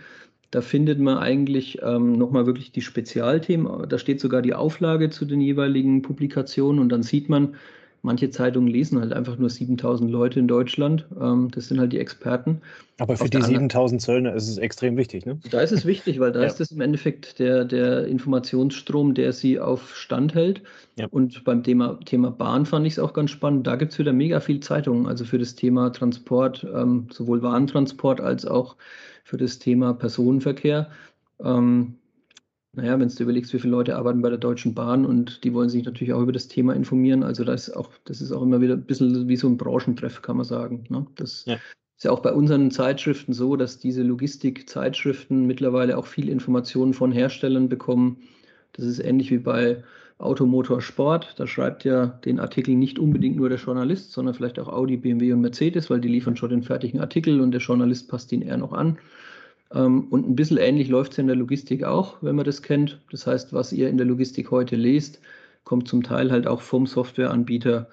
Da 0.51 0.61
findet 0.61 0.99
man 0.99 1.17
eigentlich 1.17 1.79
ähm, 1.83 2.13
nochmal 2.13 2.45
wirklich 2.45 2.71
die 2.71 2.81
Spezialthemen. 2.81 3.87
Da 3.87 3.99
steht 3.99 4.19
sogar 4.19 4.41
die 4.41 4.53
Auflage 4.55 5.09
zu 5.09 5.25
den 5.25 5.41
jeweiligen 5.41 6.01
Publikationen 6.01 6.79
und 6.79 6.89
dann 6.89 7.03
sieht 7.03 7.29
man, 7.29 7.55
Manche 8.01 8.29
Zeitungen 8.29 8.69
lesen 8.69 8.99
halt 8.99 9.11
einfach 9.11 9.37
nur 9.37 9.49
7000 9.49 10.09
Leute 10.09 10.39
in 10.39 10.47
Deutschland. 10.47 11.05
Ähm, 11.19 11.49
das 11.51 11.67
sind 11.67 11.79
halt 11.79 11.91
die 11.91 11.99
Experten. 11.99 12.61
Aber 12.97 13.17
für 13.17 13.23
Auf 13.23 13.29
die 13.29 13.41
7000 13.41 14.01
Zöllner 14.01 14.33
ist 14.33 14.47
es 14.47 14.57
extrem 14.57 14.95
wichtig, 14.95 15.25
ne? 15.25 15.39
Da 15.51 15.59
ist 15.61 15.71
es 15.71 15.85
wichtig, 15.85 16.19
weil 16.19 16.31
da 16.31 16.41
ja. 16.41 16.47
ist 16.47 16.61
es 16.61 16.71
im 16.71 16.81
Endeffekt 16.81 17.39
der, 17.39 17.65
der 17.65 18.07
Informationsstrom, 18.07 19.13
der 19.13 19.33
sie 19.33 19.59
auf 19.59 19.95
Stand 19.95 20.33
hält. 20.33 20.61
Ja. 20.95 21.07
Und 21.11 21.43
beim 21.43 21.63
Thema, 21.63 21.99
Thema 22.05 22.31
Bahn 22.31 22.65
fand 22.65 22.87
ich 22.87 22.93
es 22.93 22.99
auch 22.99 23.13
ganz 23.13 23.31
spannend. 23.31 23.67
Da 23.67 23.75
gibt 23.75 23.91
es 23.91 23.99
wieder 23.99 24.13
mega 24.13 24.39
viel 24.39 24.61
Zeitungen, 24.61 25.05
also 25.05 25.25
für 25.25 25.37
das 25.37 25.55
Thema 25.55 25.91
Transport, 25.91 26.65
ähm, 26.73 27.07
sowohl 27.11 27.41
Warentransport 27.41 28.21
als 28.21 28.45
auch 28.45 28.77
für 29.25 29.37
das 29.37 29.59
Thema 29.59 29.93
Personenverkehr. 29.93 30.89
Ähm, 31.43 31.98
naja, 32.73 32.99
wenn 32.99 33.09
du 33.09 33.23
überlegst, 33.23 33.53
wie 33.53 33.59
viele 33.59 33.71
Leute 33.71 33.95
arbeiten 33.95 34.21
bei 34.21 34.29
der 34.29 34.37
Deutschen 34.37 34.75
Bahn 34.75 35.05
und 35.05 35.43
die 35.43 35.53
wollen 35.53 35.69
sich 35.69 35.83
natürlich 35.83 36.13
auch 36.13 36.21
über 36.21 36.31
das 36.31 36.47
Thema 36.47 36.75
informieren. 36.75 37.23
Also 37.23 37.43
das 37.43 37.67
ist 37.67 37.75
auch, 37.75 37.89
das 38.05 38.21
ist 38.21 38.31
auch 38.31 38.43
immer 38.43 38.61
wieder 38.61 38.75
ein 38.75 38.83
bisschen 38.83 39.27
wie 39.27 39.37
so 39.37 39.47
ein 39.47 39.57
Branchentreff, 39.57 40.21
kann 40.21 40.37
man 40.37 40.45
sagen. 40.45 40.83
Ne? 40.89 41.05
Das 41.15 41.45
ja. 41.45 41.55
ist 41.55 42.03
ja 42.03 42.11
auch 42.11 42.19
bei 42.19 42.31
unseren 42.31 42.69
Zeitschriften 42.69 43.33
so, 43.33 43.55
dass 43.55 43.79
diese 43.79 44.03
Logistikzeitschriften 44.03 45.47
mittlerweile 45.47 45.97
auch 45.97 46.05
viel 46.05 46.29
Informationen 46.29 46.93
von 46.93 47.11
Herstellern 47.11 47.69
bekommen. 47.69 48.17
Das 48.73 48.85
ist 48.85 48.99
ähnlich 48.99 49.31
wie 49.31 49.39
bei 49.39 49.83
Automotorsport. 50.19 51.39
Da 51.39 51.47
schreibt 51.47 51.85
ja 51.85 52.05
den 52.05 52.39
Artikel 52.39 52.75
nicht 52.75 52.99
unbedingt 52.99 53.37
nur 53.37 53.49
der 53.49 53.57
Journalist, 53.57 54.11
sondern 54.11 54.35
vielleicht 54.35 54.59
auch 54.59 54.67
Audi, 54.67 54.97
BMW 54.97 55.33
und 55.33 55.41
Mercedes, 55.41 55.89
weil 55.89 56.01
die 56.01 56.09
liefern 56.09 56.35
schon 56.35 56.51
den 56.51 56.61
fertigen 56.61 56.99
Artikel 56.99 57.41
und 57.41 57.51
der 57.51 57.61
Journalist 57.61 58.09
passt 58.09 58.31
ihn 58.31 58.43
eher 58.43 58.57
noch 58.57 58.73
an. 58.73 58.99
Ähm, 59.73 60.07
und 60.09 60.27
ein 60.27 60.35
bisschen 60.35 60.57
ähnlich 60.57 60.89
läuft 60.89 61.13
es 61.13 61.17
in 61.17 61.27
der 61.27 61.35
Logistik 61.35 61.83
auch, 61.83 62.17
wenn 62.21 62.35
man 62.35 62.45
das 62.45 62.61
kennt. 62.61 63.01
Das 63.11 63.25
heißt, 63.27 63.53
was 63.53 63.71
ihr 63.71 63.89
in 63.89 63.97
der 63.97 64.07
Logistik 64.07 64.51
heute 64.51 64.75
lest, 64.75 65.21
kommt 65.63 65.87
zum 65.87 66.03
Teil 66.03 66.31
halt 66.31 66.47
auch 66.47 66.61
vom 66.61 66.87
Softwareanbieter, 66.87 67.89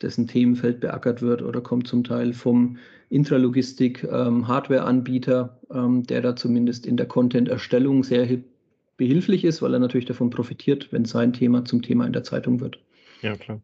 dessen 0.00 0.26
Themenfeld 0.26 0.80
beackert 0.80 1.22
wird, 1.22 1.42
oder 1.42 1.60
kommt 1.60 1.86
zum 1.88 2.04
Teil 2.04 2.32
vom 2.32 2.78
Intralogistik-Hardwareanbieter, 3.10 5.58
ähm, 5.70 5.76
ähm, 5.76 6.02
der 6.04 6.22
da 6.22 6.36
zumindest 6.36 6.86
in 6.86 6.96
der 6.96 7.06
Content-Erstellung 7.06 8.04
sehr 8.04 8.38
behilflich 8.96 9.44
ist, 9.44 9.60
weil 9.62 9.74
er 9.74 9.80
natürlich 9.80 10.06
davon 10.06 10.30
profitiert, 10.30 10.92
wenn 10.92 11.04
sein 11.04 11.32
Thema 11.32 11.64
zum 11.64 11.82
Thema 11.82 12.06
in 12.06 12.12
der 12.12 12.24
Zeitung 12.24 12.60
wird. 12.60 12.80
Ja, 13.22 13.36
klar. 13.36 13.60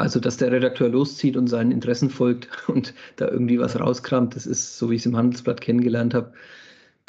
Also, 0.00 0.18
dass 0.18 0.38
der 0.38 0.50
Redakteur 0.50 0.88
loszieht 0.88 1.36
und 1.36 1.48
seinen 1.48 1.70
Interessen 1.70 2.08
folgt 2.08 2.48
und 2.68 2.94
da 3.16 3.28
irgendwie 3.28 3.58
was 3.58 3.78
rauskramt, 3.78 4.34
das 4.34 4.46
ist, 4.46 4.78
so 4.78 4.88
wie 4.88 4.94
ich 4.94 5.02
es 5.02 5.06
im 5.06 5.14
Handelsblatt 5.14 5.60
kennengelernt 5.60 6.14
habe, 6.14 6.32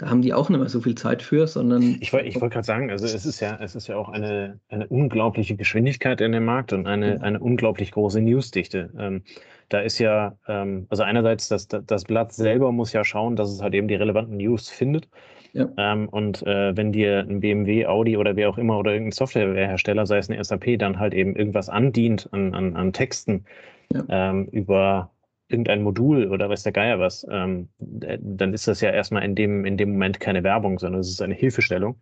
da 0.02 0.10
haben 0.10 0.24
die 0.24 0.34
auch 0.34 0.50
nicht 0.50 0.58
mehr 0.58 0.68
so 0.68 0.82
viel 0.82 0.96
Zeit 0.96 1.22
für, 1.22 1.46
sondern. 1.46 1.98
Ich, 2.02 2.12
wollte 2.12 2.28
ich 2.28 2.42
wollte 2.42 2.54
gerade 2.54 2.66
sagen, 2.66 2.90
also 2.90 3.06
es 3.06 3.24
ist 3.24 3.40
ja, 3.40 3.60
es 3.62 3.76
ist 3.76 3.86
ja 3.86 3.98
auch 3.98 4.10
eine, 4.10 4.60
eine 4.70 4.88
unglaubliche 4.88 5.56
Geschwindigkeit 5.56 6.20
in 6.22 6.32
dem 6.32 6.44
Markt 6.44 6.74
und 6.74 6.88
eine, 6.88 7.22
eine 7.22 7.40
unglaublich 7.40 7.92
große 7.92 8.20
Newsdichte. 8.20 8.90
Ähm, 8.98 9.22
da 9.70 9.80
ist 9.80 10.00
ja, 10.00 10.36
ähm, 10.48 10.88
also 10.90 11.04
einerseits 11.04 11.50
das, 11.50 11.68
das 11.68 12.06
Blatt 12.06 12.34
selber 12.34 12.72
muss 12.72 12.94
ja 12.94 13.04
schauen, 13.04 13.36
dass 13.36 13.52
es 13.52 13.62
halt 13.62 13.76
eben 13.76 13.88
die 13.88 13.94
relevanten 13.94 14.38
News 14.38 14.70
findet. 14.70 15.08
Ja. 15.54 15.68
Ähm, 15.78 16.10
und 16.10 16.42
äh, 16.48 16.76
wenn 16.76 16.92
dir 16.92 17.20
ein 17.20 17.40
BMW, 17.40 17.86
Audi 17.86 18.18
oder 18.18 18.36
wer 18.36 18.50
auch 18.50 18.58
immer 18.58 18.80
oder 18.80 18.94
irgendein 18.94 19.12
Softwarehersteller, 19.12 20.08
sei 20.08 20.18
es 20.18 20.32
eine 20.32 20.44
SAP, 20.44 20.80
dann 20.80 20.98
halt 20.98 21.14
eben 21.14 21.36
irgendwas 21.36 21.70
andient 21.70 22.28
an, 22.32 22.56
an, 22.56 22.76
an 22.76 22.92
Texten 22.92 23.46
ja. 23.94 24.04
ähm, 24.10 24.46
über 24.46 25.11
irgendein 25.52 25.84
Modul 25.84 26.28
oder 26.28 26.50
weiß 26.50 26.64
der 26.64 26.72
Geier 26.72 27.00
was, 27.00 27.26
ähm, 27.30 27.70
dann 27.80 28.54
ist 28.54 28.68
das 28.68 28.82
ja 28.82 28.90
erstmal 28.92 29.24
in 29.24 29.36
dem, 29.36 29.66
in 29.66 29.78
dem 29.78 29.92
Moment 29.92 30.20
keine 30.20 30.44
Werbung, 30.44 30.80
sondern 30.80 31.02
es 31.02 31.10
ist 31.10 31.22
eine 31.22 31.36
Hilfestellung, 31.36 32.02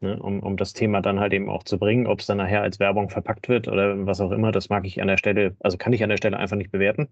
ne, 0.00 0.20
um, 0.20 0.40
um 0.40 0.56
das 0.56 0.72
Thema 0.72 1.00
dann 1.00 1.20
halt 1.20 1.32
eben 1.32 1.48
auch 1.48 1.62
zu 1.62 1.78
bringen. 1.78 2.06
Ob 2.06 2.20
es 2.20 2.26
dann 2.26 2.38
nachher 2.38 2.62
als 2.62 2.78
Werbung 2.78 3.08
verpackt 3.10 3.48
wird 3.48 3.68
oder 3.68 4.06
was 4.06 4.20
auch 4.20 4.32
immer, 4.32 4.52
das 4.52 4.68
mag 4.68 4.84
ich 4.86 5.00
an 5.00 5.08
der 5.08 5.16
Stelle, 5.16 5.56
also 5.60 5.78
kann 5.78 5.92
ich 5.92 6.02
an 6.02 6.10
der 6.10 6.16
Stelle 6.16 6.36
einfach 6.36 6.56
nicht 6.56 6.72
bewerten. 6.72 7.08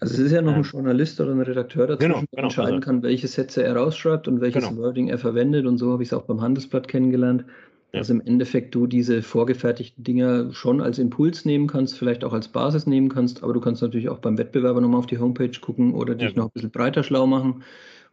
Also 0.00 0.14
es 0.14 0.20
ist 0.20 0.32
ja 0.32 0.40
noch 0.40 0.54
ein 0.54 0.62
Journalist 0.62 1.20
oder 1.20 1.32
ein 1.32 1.40
Redakteur 1.40 1.86
dazu, 1.86 1.98
genau, 1.98 2.20
der 2.20 2.26
genau, 2.30 2.42
entscheiden 2.44 2.74
also, 2.74 2.84
kann, 2.86 3.02
welche 3.02 3.28
Sätze 3.28 3.62
er 3.62 3.76
rausschreibt 3.76 4.28
und 4.28 4.40
welches 4.40 4.66
genau. 4.66 4.80
Wording 4.80 5.08
er 5.08 5.18
verwendet. 5.18 5.66
Und 5.66 5.76
so 5.76 5.92
habe 5.92 6.02
ich 6.02 6.08
es 6.08 6.12
auch 6.14 6.22
beim 6.22 6.40
Handelsblatt 6.40 6.88
kennengelernt. 6.88 7.44
Dass 7.92 8.10
im 8.10 8.20
Endeffekt 8.20 8.74
du 8.74 8.86
diese 8.86 9.22
vorgefertigten 9.22 10.04
Dinge 10.04 10.50
schon 10.52 10.80
als 10.80 10.98
Impuls 10.98 11.44
nehmen 11.44 11.66
kannst, 11.66 11.98
vielleicht 11.98 12.24
auch 12.24 12.32
als 12.32 12.48
Basis 12.48 12.86
nehmen 12.86 13.08
kannst, 13.08 13.42
aber 13.42 13.52
du 13.52 13.60
kannst 13.60 13.82
natürlich 13.82 14.08
auch 14.08 14.18
beim 14.18 14.38
Wettbewerber 14.38 14.80
nochmal 14.80 15.00
auf 15.00 15.06
die 15.06 15.18
Homepage 15.18 15.58
gucken 15.60 15.94
oder 15.94 16.14
dich 16.14 16.30
ja. 16.30 16.36
noch 16.36 16.46
ein 16.46 16.52
bisschen 16.52 16.70
breiter 16.70 17.02
schlau 17.02 17.26
machen 17.26 17.62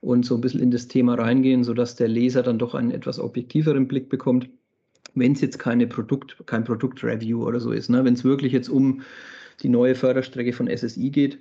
und 0.02 0.26
so 0.26 0.36
ein 0.36 0.42
bisschen 0.42 0.62
in 0.62 0.72
das 0.72 0.88
Thema 0.88 1.16
reingehen, 1.16 1.64
sodass 1.64 1.96
der 1.96 2.08
Leser 2.08 2.44
dann 2.44 2.60
doch 2.60 2.76
einen 2.76 2.92
etwas 2.92 3.20
objektiveren 3.20 3.88
Blick 3.88 4.10
bekommt. 4.10 4.50
wenn 5.16 5.32
es 5.32 5.42
jetzt 5.42 5.58
keine 5.58 5.88
Produkt, 5.88 6.38
kein 6.46 6.64
Produktreview 6.64 7.44
oder 7.44 7.60
so 7.60 7.72
ist. 7.72 7.90
Ne? 7.90 8.06
Wenn 8.06 8.14
es 8.14 8.24
wirklich 8.24 8.54
jetzt 8.54 8.70
um 8.70 9.02
die 9.64 9.70
neue 9.70 9.96
Förderstrecke 9.96 10.54
von 10.54 10.68
SSI 10.68 11.10
geht, 11.10 11.40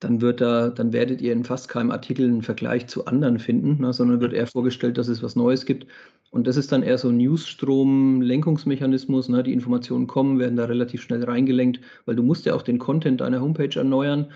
dann 0.00 0.20
wird 0.20 0.40
da, 0.40 0.68
dann 0.68 0.92
werdet 0.92 1.22
ihr 1.22 1.32
in 1.32 1.44
fast 1.44 1.68
keinem 1.68 1.90
Artikel 1.90 2.26
einen 2.26 2.42
Vergleich 2.42 2.86
zu 2.86 3.06
anderen 3.06 3.38
finden, 3.38 3.80
ne, 3.80 3.92
sondern 3.92 4.20
wird 4.20 4.34
eher 4.34 4.46
vorgestellt, 4.46 4.98
dass 4.98 5.08
es 5.08 5.22
was 5.22 5.36
Neues 5.36 5.64
gibt. 5.64 5.86
Und 6.30 6.46
das 6.46 6.58
ist 6.58 6.70
dann 6.72 6.82
eher 6.82 6.98
so 6.98 7.08
ein 7.08 7.16
Newsstrom-Lenkungsmechanismus. 7.16 9.30
Ne? 9.30 9.42
Die 9.42 9.54
Informationen 9.54 10.06
kommen, 10.06 10.38
werden 10.38 10.56
da 10.56 10.66
relativ 10.66 11.00
schnell 11.02 11.24
reingelenkt, 11.24 11.80
weil 12.04 12.16
du 12.16 12.22
musst 12.22 12.44
ja 12.44 12.54
auch 12.54 12.62
den 12.62 12.78
Content 12.78 13.22
deiner 13.22 13.40
Homepage 13.40 13.74
erneuern. 13.74 14.26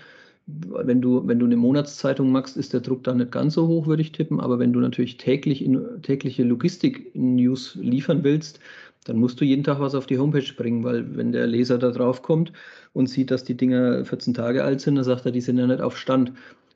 Wenn 0.47 1.01
du, 1.01 1.27
wenn 1.27 1.37
du 1.37 1.45
eine 1.45 1.57
Monatszeitung 1.57 2.31
machst, 2.31 2.57
ist 2.57 2.73
der 2.73 2.79
Druck 2.79 3.03
da 3.03 3.13
nicht 3.13 3.31
ganz 3.31 3.53
so 3.53 3.67
hoch, 3.67 3.85
würde 3.85 4.01
ich 4.01 4.11
tippen. 4.11 4.39
Aber 4.39 4.57
wenn 4.57 4.73
du 4.73 4.79
natürlich 4.79 5.17
täglich 5.17 5.63
in, 5.63 6.01
tägliche 6.01 6.43
Logistik-News 6.43 7.77
liefern 7.79 8.23
willst, 8.23 8.59
dann 9.05 9.17
musst 9.17 9.41
du 9.41 9.45
jeden 9.45 9.63
Tag 9.63 9.79
was 9.79 9.95
auf 9.95 10.05
die 10.05 10.19
Homepage 10.19 10.53
bringen, 10.55 10.83
weil 10.83 11.15
wenn 11.15 11.31
der 11.31 11.47
Leser 11.47 11.77
da 11.77 11.91
drauf 11.91 12.21
kommt 12.21 12.53
und 12.93 13.07
sieht, 13.07 13.31
dass 13.31 13.43
die 13.43 13.57
Dinger 13.57 14.05
14 14.05 14.33
Tage 14.33 14.63
alt 14.63 14.81
sind, 14.81 14.95
dann 14.95 15.03
sagt 15.03 15.25
er, 15.25 15.31
die 15.31 15.41
sind 15.41 15.57
ja 15.57 15.67
nicht 15.67 15.81
auf 15.81 15.97
Stand. 15.97 16.33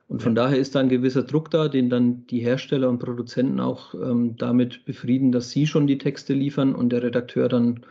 Und 0.08 0.22
von 0.22 0.36
ja. 0.36 0.44
daher 0.44 0.58
ist 0.58 0.76
da 0.76 0.80
ein 0.80 0.90
gewisser 0.90 1.24
Druck 1.24 1.50
da, 1.52 1.68
den 1.68 1.90
dann 1.90 2.26
die 2.28 2.40
Hersteller 2.40 2.90
und 2.90 3.00
Produzenten 3.00 3.60
auch 3.60 3.94
ähm, 3.96 4.36
damit 4.38 4.86
befrieden, 4.86 5.32
dass 5.32 5.50
sie 5.50 5.66
schon 5.68 5.88
die 5.88 5.98
Texte 5.98 6.34
liefern 6.34 6.76
und 6.76 6.90
der 6.90 7.04
Redakteur 7.04 7.48
dann 7.48 7.82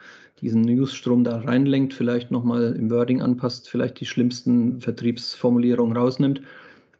diesen 0.40 0.62
Newsstrom 0.62 1.24
da 1.24 1.38
reinlenkt, 1.38 1.94
vielleicht 1.94 2.30
nochmal 2.30 2.74
im 2.76 2.90
Wording 2.90 3.22
anpasst, 3.22 3.68
vielleicht 3.68 4.00
die 4.00 4.06
schlimmsten 4.06 4.80
Vertriebsformulierungen 4.80 5.96
rausnimmt. 5.96 6.42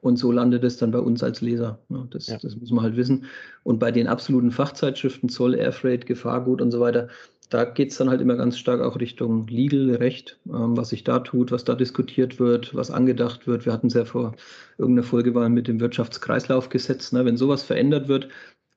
Und 0.05 0.19
so 0.19 0.31
landet 0.31 0.63
es 0.65 0.77
dann 0.77 0.91
bei 0.91 0.99
uns 0.99 1.23
als 1.23 1.41
Leser. 1.41 1.79
Das, 2.11 2.27
ja. 2.27 2.37
das 2.37 2.57
muss 2.57 2.71
man 2.71 2.85
halt 2.85 2.95
wissen. 2.95 3.25
Und 3.63 3.79
bei 3.79 3.91
den 3.91 4.07
absoluten 4.07 4.51
Fachzeitschriften, 4.51 5.31
Zoll, 5.31 5.55
Airfreight, 5.55 6.05
Gefahrgut 6.05 6.61
und 6.61 6.71
so 6.71 6.79
weiter, 6.79 7.09
da 7.49 7.65
geht 7.65 7.91
es 7.91 7.97
dann 7.97 8.11
halt 8.11 8.21
immer 8.21 8.37
ganz 8.37 8.59
stark 8.59 8.83
auch 8.83 9.01
Richtung 9.01 9.47
Legal, 9.47 9.95
Recht, 9.95 10.39
ähm, 10.47 10.77
was 10.77 10.91
sich 10.91 11.05
da 11.05 11.21
tut, 11.21 11.53
was 11.53 11.65
da 11.65 11.75
diskutiert 11.75 12.39
wird, 12.39 12.75
was 12.75 12.91
angedacht 12.91 13.47
wird. 13.47 13.65
Wir 13.65 13.73
hatten 13.73 13.87
es 13.87 13.95
ja 13.95 14.05
vor 14.05 14.35
irgendeiner 14.77 15.07
Folge 15.07 15.31
mal 15.31 15.49
mit 15.49 15.69
dem 15.69 15.81
Wirtschaftskreislaufgesetz. 15.81 17.13
Ne? 17.13 17.25
Wenn 17.25 17.39
sowas 17.39 17.63
verändert 17.63 18.07
wird, 18.07 18.29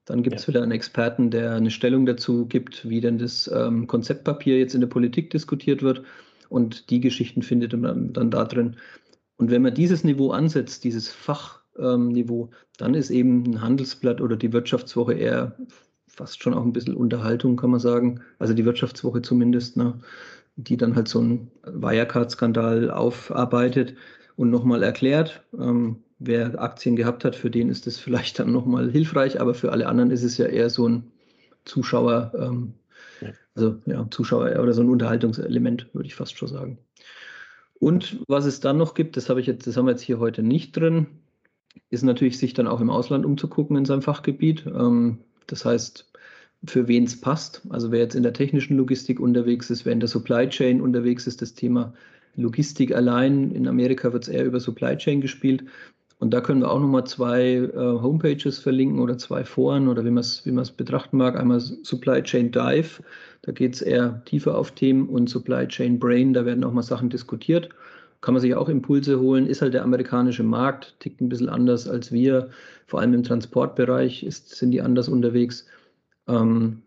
dann 0.06 0.22
gibt 0.22 0.36
es 0.36 0.46
ja. 0.46 0.54
wieder 0.54 0.62
einen 0.62 0.72
Experten, 0.72 1.30
der 1.30 1.52
eine 1.52 1.70
Stellung 1.70 2.06
dazu 2.06 2.46
gibt, 2.46 2.88
wie 2.88 3.02
denn 3.02 3.18
das 3.18 3.50
ähm, 3.54 3.86
Konzeptpapier 3.86 4.58
jetzt 4.58 4.74
in 4.74 4.80
der 4.80 4.88
Politik 4.88 5.28
diskutiert 5.28 5.82
wird. 5.82 6.04
Und 6.48 6.88
die 6.88 7.00
Geschichten 7.00 7.42
findet 7.42 7.76
man 7.76 8.14
dann 8.14 8.30
da 8.30 8.46
drin. 8.46 8.76
Und 9.38 9.50
wenn 9.50 9.62
man 9.62 9.74
dieses 9.74 10.04
Niveau 10.04 10.32
ansetzt, 10.32 10.84
dieses 10.84 11.08
Fachniveau, 11.08 12.50
dann 12.76 12.94
ist 12.94 13.10
eben 13.10 13.44
ein 13.44 13.62
Handelsblatt 13.62 14.20
oder 14.20 14.36
die 14.36 14.52
Wirtschaftswoche 14.52 15.14
eher 15.14 15.56
fast 16.08 16.42
schon 16.42 16.54
auch 16.54 16.64
ein 16.64 16.72
bisschen 16.72 16.96
Unterhaltung, 16.96 17.56
kann 17.56 17.70
man 17.70 17.80
sagen. 17.80 18.20
Also 18.40 18.52
die 18.52 18.64
Wirtschaftswoche 18.64 19.22
zumindest, 19.22 19.76
ne? 19.76 20.00
die 20.56 20.76
dann 20.76 20.96
halt 20.96 21.06
so 21.06 21.20
einen 21.20 21.52
Wirecard-Skandal 21.64 22.90
aufarbeitet 22.90 23.94
und 24.34 24.50
nochmal 24.50 24.82
erklärt. 24.82 25.44
Ähm, 25.56 26.02
wer 26.18 26.60
Aktien 26.60 26.96
gehabt 26.96 27.24
hat, 27.24 27.36
für 27.36 27.50
den 27.50 27.70
ist 27.70 27.86
das 27.86 27.96
vielleicht 27.98 28.40
dann 28.40 28.50
nochmal 28.50 28.90
hilfreich, 28.90 29.40
aber 29.40 29.54
für 29.54 29.70
alle 29.70 29.86
anderen 29.86 30.10
ist 30.10 30.24
es 30.24 30.36
ja 30.36 30.46
eher 30.46 30.68
so 30.68 30.88
ein 30.88 31.12
Zuschauer, 31.64 32.32
ähm, 32.34 32.74
also 33.54 33.76
ja, 33.86 34.04
Zuschauer 34.10 34.58
oder 34.60 34.72
so 34.72 34.82
ein 34.82 34.88
Unterhaltungselement, 34.88 35.88
würde 35.92 36.08
ich 36.08 36.16
fast 36.16 36.36
schon 36.36 36.48
sagen. 36.48 36.78
Und 37.80 38.20
was 38.26 38.44
es 38.44 38.60
dann 38.60 38.76
noch 38.76 38.94
gibt, 38.94 39.16
das 39.16 39.28
habe 39.28 39.40
ich 39.40 39.46
jetzt, 39.46 39.66
das 39.66 39.76
haben 39.76 39.86
wir 39.86 39.92
jetzt 39.92 40.02
hier 40.02 40.18
heute 40.18 40.42
nicht 40.42 40.76
drin, 40.76 41.06
ist 41.90 42.02
natürlich, 42.02 42.38
sich 42.38 42.54
dann 42.54 42.66
auch 42.66 42.80
im 42.80 42.90
Ausland 42.90 43.24
umzugucken 43.24 43.76
in 43.76 43.84
seinem 43.84 44.02
Fachgebiet. 44.02 44.66
Ähm, 44.66 45.18
das 45.46 45.64
heißt, 45.64 46.10
für 46.64 46.88
wen 46.88 47.04
es 47.04 47.20
passt. 47.20 47.62
Also 47.70 47.92
wer 47.92 48.00
jetzt 48.00 48.14
in 48.14 48.22
der 48.22 48.32
technischen 48.32 48.76
Logistik 48.76 49.20
unterwegs 49.20 49.70
ist, 49.70 49.84
wer 49.84 49.92
in 49.92 50.00
der 50.00 50.08
Supply 50.08 50.48
Chain 50.48 50.80
unterwegs 50.80 51.26
ist, 51.26 51.40
das 51.40 51.54
Thema 51.54 51.94
Logistik 52.34 52.94
allein. 52.94 53.52
In 53.52 53.68
Amerika 53.68 54.12
wird 54.12 54.24
es 54.24 54.28
eher 54.28 54.44
über 54.44 54.60
Supply 54.60 54.96
Chain 54.96 55.20
gespielt. 55.20 55.64
Und 56.20 56.32
da 56.32 56.40
können 56.40 56.62
wir 56.62 56.70
auch 56.70 56.80
nochmal 56.80 57.04
zwei 57.04 57.42
äh, 57.42 57.70
Homepages 57.76 58.58
verlinken 58.58 58.98
oder 58.98 59.18
zwei 59.18 59.44
Foren 59.44 59.86
oder 59.86 60.04
wie 60.04 60.10
man 60.10 60.22
es 60.22 60.44
wie 60.44 60.50
betrachten 60.76 61.16
mag. 61.16 61.38
Einmal 61.38 61.60
Supply 61.60 62.22
Chain 62.22 62.50
Dive, 62.50 63.02
da 63.42 63.52
geht 63.52 63.74
es 63.74 63.82
eher 63.82 64.22
tiefer 64.24 64.58
auf 64.58 64.72
Themen 64.72 65.08
und 65.08 65.30
Supply 65.30 65.68
Chain 65.68 65.98
Brain, 65.98 66.32
da 66.34 66.44
werden 66.44 66.64
auch 66.64 66.72
mal 66.72 66.82
Sachen 66.82 67.08
diskutiert. 67.08 67.68
Kann 68.20 68.34
man 68.34 68.40
sich 68.40 68.56
auch 68.56 68.68
Impulse 68.68 69.20
holen, 69.20 69.46
ist 69.46 69.62
halt 69.62 69.74
der 69.74 69.84
amerikanische 69.84 70.42
Markt, 70.42 70.96
tickt 70.98 71.20
ein 71.20 71.28
bisschen 71.28 71.48
anders 71.48 71.88
als 71.88 72.10
wir. 72.10 72.50
Vor 72.86 73.00
allem 73.00 73.14
im 73.14 73.22
Transportbereich 73.22 74.24
ist, 74.24 74.56
sind 74.56 74.72
die 74.72 74.82
anders 74.82 75.08
unterwegs. 75.08 75.66
Ähm, 76.26 76.82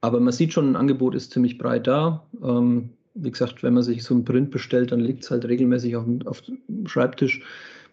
aber 0.00 0.18
man 0.18 0.32
sieht 0.32 0.52
schon, 0.52 0.72
ein 0.72 0.76
Angebot 0.76 1.14
ist 1.14 1.30
ziemlich 1.30 1.58
breit 1.58 1.86
da. 1.86 2.26
Ähm, 2.42 2.90
wie 3.14 3.30
gesagt, 3.30 3.62
wenn 3.62 3.74
man 3.74 3.84
sich 3.84 4.02
so 4.02 4.14
ein 4.16 4.24
Print 4.24 4.50
bestellt, 4.50 4.90
dann 4.90 4.98
liegt 4.98 5.22
es 5.22 5.30
halt 5.30 5.44
regelmäßig 5.44 5.94
auf, 5.94 6.06
auf 6.24 6.42
dem 6.42 6.86
Schreibtisch. 6.88 7.40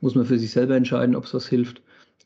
Muss 0.01 0.15
man 0.15 0.25
für 0.25 0.37
sich 0.37 0.51
selber 0.51 0.75
entscheiden, 0.75 1.15
ob 1.15 1.25
es 1.25 1.33
was 1.33 1.47
hilft. 1.47 1.81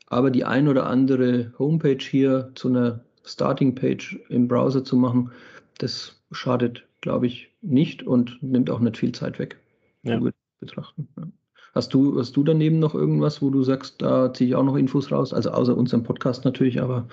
Aber 0.08 0.30
die 0.30 0.44
ein 0.44 0.68
oder 0.68 0.86
andere 0.86 1.52
Homepage 1.58 1.98
hier 1.98 2.50
zu 2.54 2.68
einer 2.68 3.00
Starting-Page 3.24 4.20
im 4.28 4.48
Browser 4.48 4.84
zu 4.84 4.96
machen, 4.96 5.30
das 5.78 6.20
schadet, 6.30 6.84
glaube 7.00 7.26
ich, 7.26 7.50
nicht 7.60 8.02
und 8.02 8.42
nimmt 8.42 8.70
auch 8.70 8.80
nicht 8.80 8.96
viel 8.96 9.12
Zeit 9.12 9.38
weg. 9.38 9.58
Ja. 10.02 10.20
Betrachten. 10.60 11.08
Ja. 11.16 11.24
Hast 11.74 11.92
du, 11.92 12.18
hast 12.18 12.34
du 12.34 12.42
daneben 12.42 12.78
noch 12.78 12.94
irgendwas, 12.94 13.42
wo 13.42 13.50
du 13.50 13.62
sagst, 13.62 14.00
da 14.00 14.32
ziehe 14.32 14.48
ich 14.48 14.56
auch 14.56 14.62
noch 14.62 14.76
Infos 14.76 15.12
raus? 15.12 15.34
Also 15.34 15.50
außer 15.50 15.76
unserem 15.76 16.04
Podcast 16.04 16.46
natürlich, 16.46 16.80
aber 16.80 17.06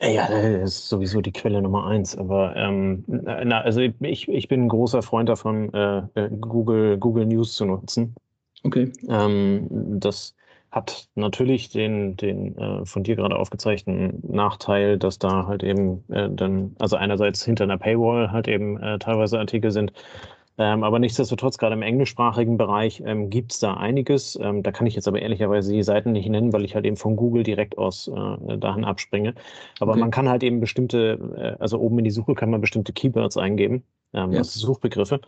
ja, 0.00 0.28
das 0.28 0.74
ist 0.74 0.88
sowieso 0.88 1.20
die 1.20 1.32
Quelle 1.32 1.62
Nummer 1.62 1.86
eins. 1.86 2.16
Aber 2.16 2.56
ähm, 2.56 3.04
na, 3.06 3.60
also 3.60 3.80
ich, 3.80 4.28
ich 4.28 4.48
bin 4.48 4.62
ein 4.62 4.68
großer 4.68 5.02
Freund 5.02 5.28
davon, 5.28 5.72
äh, 5.74 6.02
äh, 6.14 6.30
Google, 6.40 6.98
Google 6.98 7.26
News 7.26 7.54
zu 7.54 7.64
nutzen. 7.64 8.14
Okay. 8.62 8.92
Ähm, 9.08 9.66
das 9.70 10.34
hat 10.70 11.08
natürlich 11.14 11.68
den, 11.68 12.16
den 12.16 12.56
äh, 12.56 12.86
von 12.86 13.02
dir 13.02 13.16
gerade 13.16 13.36
aufgezeichneten 13.36 14.22
Nachteil, 14.34 14.98
dass 14.98 15.18
da 15.18 15.46
halt 15.46 15.62
eben 15.62 16.04
äh, 16.10 16.30
dann, 16.30 16.74
also 16.78 16.96
einerseits 16.96 17.44
hinter 17.44 17.64
einer 17.64 17.78
Paywall 17.78 18.32
halt 18.32 18.48
eben 18.48 18.80
äh, 18.80 18.98
teilweise 18.98 19.38
Artikel 19.38 19.70
sind, 19.70 19.92
ähm, 20.58 20.84
aber 20.84 20.98
nichtsdestotrotz, 20.98 21.56
gerade 21.56 21.74
im 21.74 21.82
englischsprachigen 21.82 22.58
Bereich 22.58 23.02
ähm, 23.06 23.30
gibt 23.30 23.52
es 23.52 23.58
da 23.58 23.74
einiges. 23.74 24.38
Ähm, 24.40 24.62
da 24.62 24.70
kann 24.70 24.86
ich 24.86 24.94
jetzt 24.94 25.08
aber 25.08 25.20
ehrlicherweise 25.20 25.72
die 25.72 25.82
Seiten 25.82 26.12
nicht 26.12 26.28
nennen, 26.28 26.52
weil 26.52 26.64
ich 26.64 26.74
halt 26.74 26.84
eben 26.84 26.96
von 26.96 27.16
Google 27.16 27.42
direkt 27.42 27.78
aus 27.78 28.08
äh, 28.08 28.58
dahin 28.58 28.84
abspringe. 28.84 29.34
Aber 29.80 29.92
okay. 29.92 30.00
man 30.00 30.10
kann 30.10 30.28
halt 30.28 30.42
eben 30.42 30.60
bestimmte, 30.60 31.18
äh, 31.36 31.62
also 31.62 31.78
oben 31.78 31.98
in 31.98 32.04
die 32.04 32.10
Suche 32.10 32.34
kann 32.34 32.50
man 32.50 32.60
bestimmte 32.60 32.92
Keywords 32.92 33.38
eingeben, 33.38 33.82
ähm, 34.12 34.32
ja. 34.32 34.38
also 34.38 34.60
Suchbegriffe. 34.60 35.20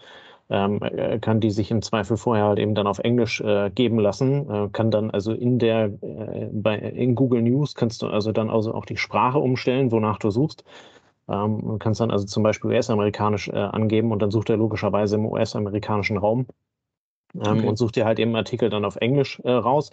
Ähm, 0.51 0.83
äh, 0.83 1.19
kann 1.21 1.41
die 1.41 1.51
sich 1.51 1.71
im 1.71 1.81
Zweifel 1.81 2.19
vorher 2.19 2.45
halt 2.45 2.59
eben 2.59 2.75
dann 2.75 2.87
auf 2.87 2.99
Englisch 2.99 3.41
äh, 3.41 3.71
geben 3.71 3.99
lassen, 3.99 4.51
äh, 4.51 4.69
kann 4.71 4.91
dann 4.91 5.11
also 5.11 5.33
in 5.33 5.59
der 5.59 5.87
äh, 6.03 6.49
bei 6.53 6.77
in 6.77 7.15
Google 7.15 7.41
News 7.41 7.75
kannst 7.75 8.03
du 8.03 8.09
also 8.09 8.31
dann 8.31 8.51
also 8.51 8.75
auch 8.75 8.85
die 8.85 8.99
Sprache 8.99 9.39
umstellen, 9.39 9.91
wonach 9.91 10.19
du 10.19 10.31
suchst. 10.31 10.63
Ähm, 11.29 11.63
du 11.63 11.79
kannst 11.79 12.01
dann 12.01 12.11
also 12.11 12.27
zum 12.27 12.43
Beispiel 12.43 12.73
US-amerikanisch 12.73 13.49
äh, 13.49 13.53
angeben 13.53 14.13
und 14.13 14.21
dann 14.21 14.31
sucht 14.31 14.51
er 14.51 14.59
logischerweise 14.59 15.17
im 15.17 15.25
US-amerikanischen 15.25 16.19
Raum 16.19 16.47
ähm, 17.35 17.59
okay. 17.59 17.67
und 17.67 17.77
sucht 17.77 17.97
dir 17.97 18.05
halt 18.05 18.19
eben 18.19 18.37
Artikel 18.37 18.69
dann 18.69 18.85
auf 18.85 18.97
Englisch 18.97 19.41
äh, 19.45 19.51
raus. 19.51 19.91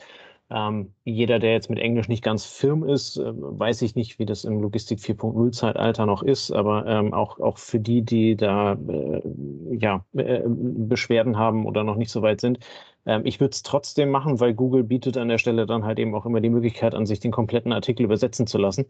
Ähm, 0.54 0.94
jeder, 1.06 1.40
der 1.40 1.54
jetzt 1.54 1.70
mit 1.70 1.80
Englisch 1.80 2.10
nicht 2.10 2.24
ganz 2.24 2.46
firm 2.46 2.84
ist, 2.84 3.18
äh, 3.18 3.32
weiß 3.34 3.82
ich 3.84 3.96
nicht, 3.96 4.20
wie 4.20 4.26
das 4.26 4.44
im 4.44 4.60
Logistik 4.62 5.00
4.0 5.00 5.52
Zeitalter 5.52 6.06
noch 6.06 6.24
ist, 6.24 6.52
aber 6.52 6.86
ähm, 6.88 7.14
auch, 7.14 7.40
auch 7.40 7.58
für 7.58 7.80
die, 7.80 8.02
die 8.02 8.36
da 8.36 8.74
äh, 8.74 9.22
ja, 9.78 10.04
äh, 10.14 10.42
Beschwerden 10.46 11.38
haben 11.38 11.66
oder 11.66 11.84
noch 11.86 11.96
nicht 11.96 12.12
so 12.12 12.22
weit 12.22 12.42
sind, 12.42 12.60
ähm, 13.06 13.22
ich 13.26 13.40
würde 13.40 13.52
es 13.54 13.64
trotzdem 13.64 14.10
machen, 14.12 14.40
weil 14.42 14.54
Google 14.54 14.84
bietet 14.84 15.18
an 15.18 15.30
der 15.30 15.38
Stelle 15.38 15.66
dann 15.66 15.86
halt 15.86 16.00
eben 16.00 16.14
auch 16.16 16.26
immer 16.26 16.42
die 16.42 16.50
Möglichkeit 16.50 16.96
an, 16.96 17.06
sich 17.06 17.20
den 17.22 17.32
kompletten 17.32 17.72
Artikel 17.72 18.04
übersetzen 18.04 18.46
zu 18.46 18.58
lassen. 18.58 18.86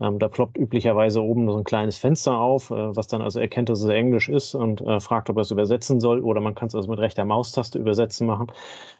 Ähm, 0.00 0.18
da 0.18 0.28
ploppt 0.28 0.58
üblicherweise 0.58 1.22
oben 1.22 1.48
so 1.48 1.56
ein 1.56 1.64
kleines 1.64 1.96
Fenster 1.98 2.38
auf, 2.38 2.70
äh, 2.70 2.96
was 2.96 3.06
dann 3.06 3.22
also 3.22 3.40
erkennt, 3.40 3.68
dass 3.68 3.80
es 3.80 3.88
Englisch 3.88 4.28
ist 4.28 4.54
und 4.54 4.80
äh, 4.82 5.00
fragt, 5.00 5.30
ob 5.30 5.36
er 5.38 5.42
es 5.42 5.50
übersetzen 5.52 6.00
soll 6.00 6.20
oder 6.20 6.40
man 6.40 6.54
kann 6.54 6.68
es 6.68 6.74
also 6.74 6.90
mit 6.90 6.98
rechter 6.98 7.24
Maustaste 7.24 7.78
übersetzen 7.78 8.26
machen. 8.26 8.48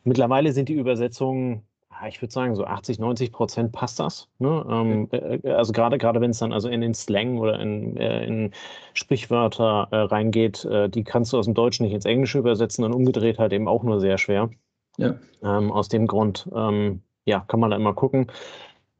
Mittlerweile 0.04 0.52
sind 0.52 0.68
die 0.68 0.74
Übersetzungen 0.74 1.66
ich 2.08 2.20
würde 2.20 2.32
sagen, 2.32 2.54
so 2.56 2.64
80, 2.64 2.98
90 2.98 3.32
Prozent 3.32 3.72
passt 3.72 3.98
das. 4.00 4.28
Ne? 4.38 4.64
Ähm, 4.68 5.08
äh, 5.12 5.50
also 5.50 5.72
gerade 5.72 5.98
gerade 5.98 6.20
wenn 6.20 6.30
es 6.30 6.38
dann 6.38 6.52
also 6.52 6.68
in 6.68 6.80
den 6.80 6.94
Slang 6.94 7.38
oder 7.38 7.58
in, 7.60 7.96
äh, 7.96 8.24
in 8.26 8.52
Sprichwörter 8.94 9.88
äh, 9.90 9.96
reingeht, 9.96 10.64
äh, 10.64 10.88
die 10.88 11.04
kannst 11.04 11.32
du 11.32 11.38
aus 11.38 11.46
dem 11.46 11.54
Deutschen 11.54 11.84
nicht 11.84 11.94
ins 11.94 12.04
Englische 12.04 12.38
übersetzen 12.38 12.84
und 12.84 12.92
umgedreht 12.92 13.38
halt 13.38 13.52
eben 13.52 13.68
auch 13.68 13.82
nur 13.82 14.00
sehr 14.00 14.18
schwer. 14.18 14.50
Ja. 14.98 15.16
Ähm, 15.42 15.72
aus 15.72 15.88
dem 15.88 16.06
Grund, 16.06 16.48
ähm, 16.54 17.02
ja, 17.24 17.40
kann 17.40 17.60
man 17.60 17.70
da 17.70 17.76
immer 17.76 17.94
gucken. 17.94 18.26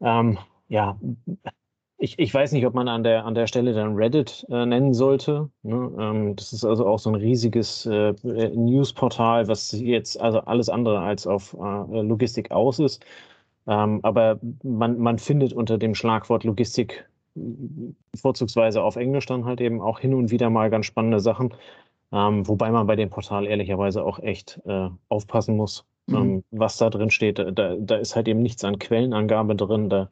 Ähm, 0.00 0.38
ja, 0.68 0.98
ich, 1.98 2.18
ich 2.18 2.32
weiß 2.32 2.52
nicht, 2.52 2.66
ob 2.66 2.74
man 2.74 2.88
an 2.88 3.02
der, 3.04 3.24
an 3.24 3.34
der 3.34 3.46
Stelle 3.46 3.72
dann 3.72 3.94
Reddit 3.94 4.46
äh, 4.50 4.66
nennen 4.66 4.92
sollte. 4.92 5.48
Ne? 5.62 5.90
Ähm, 5.98 6.36
das 6.36 6.52
ist 6.52 6.64
also 6.64 6.86
auch 6.86 6.98
so 6.98 7.10
ein 7.10 7.14
riesiges 7.14 7.86
äh, 7.86 8.12
Newsportal, 8.22 9.48
was 9.48 9.72
jetzt 9.72 10.20
also 10.20 10.40
alles 10.40 10.68
andere 10.68 11.00
als 11.00 11.26
auf 11.26 11.54
äh, 11.54 12.02
Logistik 12.02 12.50
aus 12.50 12.78
ist. 12.78 13.04
Ähm, 13.66 14.00
aber 14.02 14.38
man, 14.62 14.98
man 14.98 15.18
findet 15.18 15.52
unter 15.52 15.78
dem 15.78 15.94
Schlagwort 15.94 16.44
Logistik 16.44 17.08
vorzugsweise 18.14 18.82
auf 18.82 18.96
Englisch 18.96 19.26
dann 19.26 19.44
halt 19.44 19.60
eben 19.60 19.80
auch 19.80 19.98
hin 19.98 20.14
und 20.14 20.30
wieder 20.30 20.50
mal 20.50 20.70
ganz 20.70 20.86
spannende 20.86 21.20
Sachen. 21.20 21.54
Ähm, 22.12 22.46
wobei 22.46 22.70
man 22.70 22.86
bei 22.86 22.96
dem 22.96 23.10
Portal 23.10 23.46
ehrlicherweise 23.46 24.04
auch 24.04 24.18
echt 24.20 24.60
äh, 24.66 24.88
aufpassen 25.08 25.56
muss, 25.56 25.84
mhm. 26.06 26.16
ähm, 26.16 26.44
was 26.50 26.76
da 26.78 26.90
drin 26.90 27.10
steht. 27.10 27.38
Da, 27.38 27.76
da 27.78 27.96
ist 27.96 28.16
halt 28.16 28.28
eben 28.28 28.42
nichts 28.42 28.64
an 28.64 28.78
Quellenangabe 28.78 29.56
drin. 29.56 29.90
Da 29.90 30.08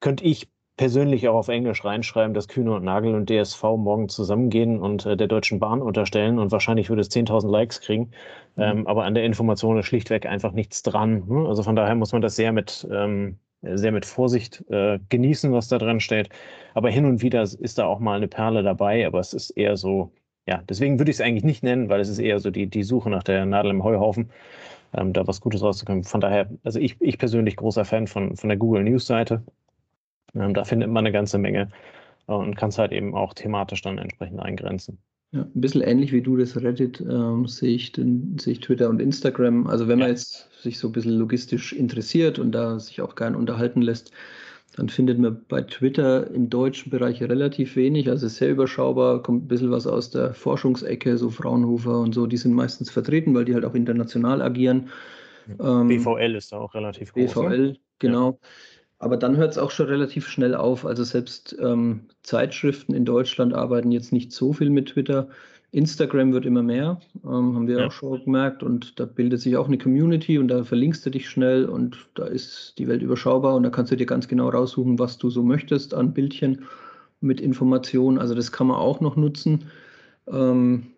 könnte 0.00 0.24
ich 0.24 0.48
persönlich 0.76 1.28
auch 1.28 1.34
auf 1.34 1.48
Englisch 1.48 1.84
reinschreiben, 1.84 2.34
dass 2.34 2.48
Kühne 2.48 2.74
und 2.74 2.84
Nagel 2.84 3.14
und 3.14 3.28
DSV 3.28 3.62
morgen 3.76 4.08
zusammengehen 4.08 4.80
und 4.80 5.04
äh, 5.04 5.16
der 5.16 5.28
Deutschen 5.28 5.60
Bahn 5.60 5.82
unterstellen 5.82 6.38
und 6.38 6.50
wahrscheinlich 6.50 6.88
würde 6.88 7.02
es 7.02 7.10
10.000 7.10 7.50
Likes 7.50 7.80
kriegen. 7.80 8.10
Mhm. 8.56 8.62
Ähm, 8.62 8.86
aber 8.86 9.04
an 9.04 9.14
der 9.14 9.24
Information 9.24 9.78
ist 9.78 9.86
schlichtweg 9.86 10.26
einfach 10.26 10.52
nichts 10.52 10.82
dran. 10.82 11.24
Ne? 11.28 11.46
Also 11.46 11.62
von 11.62 11.76
daher 11.76 11.94
muss 11.94 12.12
man 12.12 12.22
das 12.22 12.36
sehr 12.36 12.52
mit, 12.52 12.86
ähm, 12.90 13.38
sehr 13.62 13.92
mit 13.92 14.06
Vorsicht 14.06 14.64
äh, 14.70 14.98
genießen, 15.08 15.52
was 15.52 15.68
da 15.68 15.78
drin 15.78 16.00
steht. 16.00 16.30
Aber 16.74 16.88
hin 16.88 17.04
und 17.04 17.22
wieder 17.22 17.42
ist 17.42 17.78
da 17.78 17.84
auch 17.84 17.98
mal 17.98 18.16
eine 18.16 18.28
Perle 18.28 18.62
dabei, 18.62 19.06
aber 19.06 19.20
es 19.20 19.34
ist 19.34 19.50
eher 19.50 19.76
so, 19.76 20.10
ja, 20.46 20.62
deswegen 20.68 20.98
würde 20.98 21.10
ich 21.10 21.18
es 21.18 21.20
eigentlich 21.20 21.44
nicht 21.44 21.62
nennen, 21.62 21.90
weil 21.90 22.00
es 22.00 22.08
ist 22.08 22.18
eher 22.18 22.40
so 22.40 22.50
die, 22.50 22.66
die 22.66 22.82
Suche 22.82 23.10
nach 23.10 23.22
der 23.22 23.44
Nadel 23.44 23.70
im 23.70 23.84
Heuhaufen, 23.84 24.30
ähm, 24.94 25.12
da 25.12 25.26
was 25.26 25.40
Gutes 25.40 25.62
rauszukommen. 25.62 26.04
Von 26.04 26.20
daher, 26.22 26.48
also 26.64 26.80
ich, 26.80 26.96
ich 27.00 27.18
persönlich 27.18 27.56
großer 27.56 27.84
Fan 27.84 28.06
von, 28.06 28.36
von 28.36 28.48
der 28.48 28.58
Google 28.58 28.84
News 28.84 29.06
Seite. 29.06 29.42
Ähm, 30.34 30.54
da 30.54 30.64
findet 30.64 30.90
man 30.90 31.04
eine 31.04 31.12
ganze 31.12 31.38
Menge 31.38 31.68
äh, 32.28 32.32
und 32.32 32.56
kann 32.56 32.70
es 32.70 32.78
halt 32.78 32.92
eben 32.92 33.14
auch 33.14 33.34
thematisch 33.34 33.82
dann 33.82 33.98
entsprechend 33.98 34.40
eingrenzen. 34.40 34.98
Ja, 35.32 35.42
ein 35.42 35.60
bisschen 35.60 35.80
ähnlich 35.80 36.12
wie 36.12 36.20
du 36.20 36.36
das 36.36 36.60
Reddit 36.60 37.00
ähm, 37.00 37.46
sehe 37.46 37.74
ich, 37.74 37.92
den, 37.92 38.36
sehe 38.38 38.52
ich 38.52 38.60
Twitter 38.60 38.90
und 38.90 39.00
Instagram. 39.00 39.66
Also 39.66 39.88
wenn 39.88 39.98
man 39.98 40.08
jetzt 40.08 40.50
sich 40.62 40.78
so 40.78 40.88
ein 40.88 40.92
bisschen 40.92 41.14
logistisch 41.14 41.72
interessiert 41.72 42.38
und 42.38 42.52
da 42.52 42.78
sich 42.78 43.00
auch 43.00 43.14
gern 43.14 43.34
unterhalten 43.34 43.80
lässt, 43.80 44.12
dann 44.76 44.88
findet 44.88 45.18
man 45.18 45.42
bei 45.48 45.62
Twitter 45.62 46.30
im 46.30 46.48
deutschen 46.48 46.90
Bereich 46.90 47.22
relativ 47.22 47.76
wenig. 47.76 48.08
Also 48.08 48.28
sehr 48.28 48.50
überschaubar, 48.50 49.22
kommt 49.22 49.44
ein 49.44 49.48
bisschen 49.48 49.70
was 49.70 49.86
aus 49.86 50.10
der 50.10 50.34
Forschungsecke, 50.34 51.16
so 51.16 51.30
Fraunhofer 51.30 52.00
und 52.00 52.14
so, 52.14 52.26
die 52.26 52.38
sind 52.38 52.54
meistens 52.54 52.90
vertreten, 52.90 53.34
weil 53.34 53.44
die 53.44 53.54
halt 53.54 53.64
auch 53.64 53.74
international 53.74 54.42
agieren. 54.42 54.90
BVL 55.46 56.30
ähm, 56.30 56.36
ist 56.36 56.52
da 56.52 56.58
auch 56.58 56.74
relativ 56.74 57.12
groß. 57.12 57.34
BVL, 57.34 57.68
ne? 57.68 57.76
genau. 57.98 58.30
Ja. 58.30 58.48
Aber 59.02 59.16
dann 59.16 59.36
hört 59.36 59.50
es 59.50 59.58
auch 59.58 59.72
schon 59.72 59.86
relativ 59.86 60.28
schnell 60.28 60.54
auf. 60.54 60.86
Also 60.86 61.02
selbst 61.02 61.56
ähm, 61.60 62.02
Zeitschriften 62.22 62.94
in 62.94 63.04
Deutschland 63.04 63.52
arbeiten 63.52 63.90
jetzt 63.90 64.12
nicht 64.12 64.30
so 64.30 64.52
viel 64.52 64.70
mit 64.70 64.90
Twitter. 64.90 65.26
Instagram 65.72 66.32
wird 66.32 66.46
immer 66.46 66.62
mehr, 66.62 67.00
ähm, 67.24 67.56
haben 67.56 67.66
wir 67.66 67.80
ja. 67.80 67.86
auch 67.88 67.92
schon 67.92 68.22
gemerkt. 68.24 68.62
Und 68.62 69.00
da 69.00 69.04
bildet 69.04 69.40
sich 69.40 69.56
auch 69.56 69.66
eine 69.66 69.76
Community 69.76 70.38
und 70.38 70.46
da 70.46 70.62
verlinkst 70.62 71.04
du 71.04 71.10
dich 71.10 71.28
schnell 71.28 71.64
und 71.64 71.96
da 72.14 72.26
ist 72.26 72.74
die 72.78 72.86
Welt 72.86 73.02
überschaubar 73.02 73.56
und 73.56 73.64
da 73.64 73.70
kannst 73.70 73.90
du 73.90 73.96
dir 73.96 74.06
ganz 74.06 74.28
genau 74.28 74.50
raussuchen, 74.50 75.00
was 75.00 75.18
du 75.18 75.30
so 75.30 75.42
möchtest 75.42 75.94
an 75.94 76.14
Bildchen 76.14 76.66
mit 77.20 77.40
Informationen. 77.40 78.18
Also 78.18 78.36
das 78.36 78.52
kann 78.52 78.68
man 78.68 78.76
auch 78.76 79.00
noch 79.00 79.16
nutzen. 79.16 79.64
Ähm, 80.28 80.92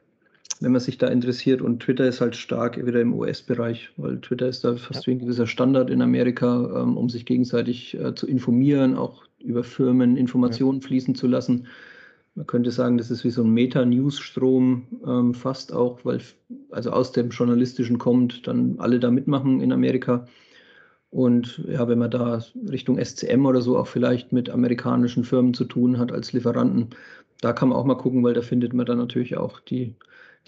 wenn 0.61 0.73
man 0.73 0.81
sich 0.81 0.99
da 0.99 1.09
interessiert. 1.09 1.63
Und 1.63 1.81
Twitter 1.81 2.07
ist 2.07 2.21
halt 2.21 2.37
stark 2.37 2.85
wieder 2.85 3.01
im 3.01 3.15
US-Bereich, 3.15 3.91
weil 3.97 4.21
Twitter 4.21 4.49
ist 4.49 4.65
da 4.65 4.77
fast 4.77 5.07
ja. 5.07 5.13
wie 5.13 5.17
ein 5.17 5.19
gewisser 5.21 5.47
Standard 5.47 5.91
in 5.91 6.03
Amerika, 6.03 6.83
ähm, 6.83 6.97
um 6.97 7.09
sich 7.09 7.27
gegenseitig 7.27 7.99
äh, 7.99 8.15
zu 8.15 8.27
informieren, 8.27 8.97
auch 8.97 9.25
über 9.41 9.65
Firmen 9.65 10.17
Informationen 10.17 10.81
ja. 10.81 10.87
fließen 10.87 11.15
zu 11.15 11.27
lassen. 11.27 11.67
Man 12.35 12.47
könnte 12.47 12.71
sagen, 12.73 12.99
das 12.99 13.11
ist 13.11 13.25
wie 13.25 13.31
so 13.31 13.45
ein 13.45 13.51
Meta-News-Strom 13.51 14.87
ähm, 15.07 15.35
fast 15.35 15.73
auch, 15.73 16.05
weil 16.05 16.21
also 16.71 16.91
aus 16.91 17.13
dem 17.13 17.31
Journalistischen 17.31 17.99
kommt, 17.99 18.47
dann 18.47 18.77
alle 18.79 18.99
da 18.99 19.11
mitmachen 19.11 19.61
in 19.61 19.73
Amerika. 19.73 20.27
Und 21.11 21.63
ja, 21.69 21.87
wenn 21.87 22.01
man 22.01 22.11
da 22.11 22.43
Richtung 22.69 22.99
SCM 22.99 23.47
oder 23.47 23.63
so 23.63 23.79
auch 23.79 23.87
vielleicht 23.87 24.33
mit 24.33 24.51
amerikanischen 24.51 25.23
Firmen 25.23 25.55
zu 25.55 25.65
tun 25.65 25.99
hat 25.99 26.11
als 26.11 26.33
Lieferanten, 26.33 26.89
da 27.41 27.53
kann 27.53 27.69
man 27.69 27.79
auch 27.79 27.85
mal 27.85 27.95
gucken, 27.95 28.25
weil 28.25 28.35
da 28.35 28.43
findet 28.43 28.73
man 28.73 28.87
dann 28.87 28.99
natürlich 28.99 29.37
auch 29.37 29.61
die 29.61 29.95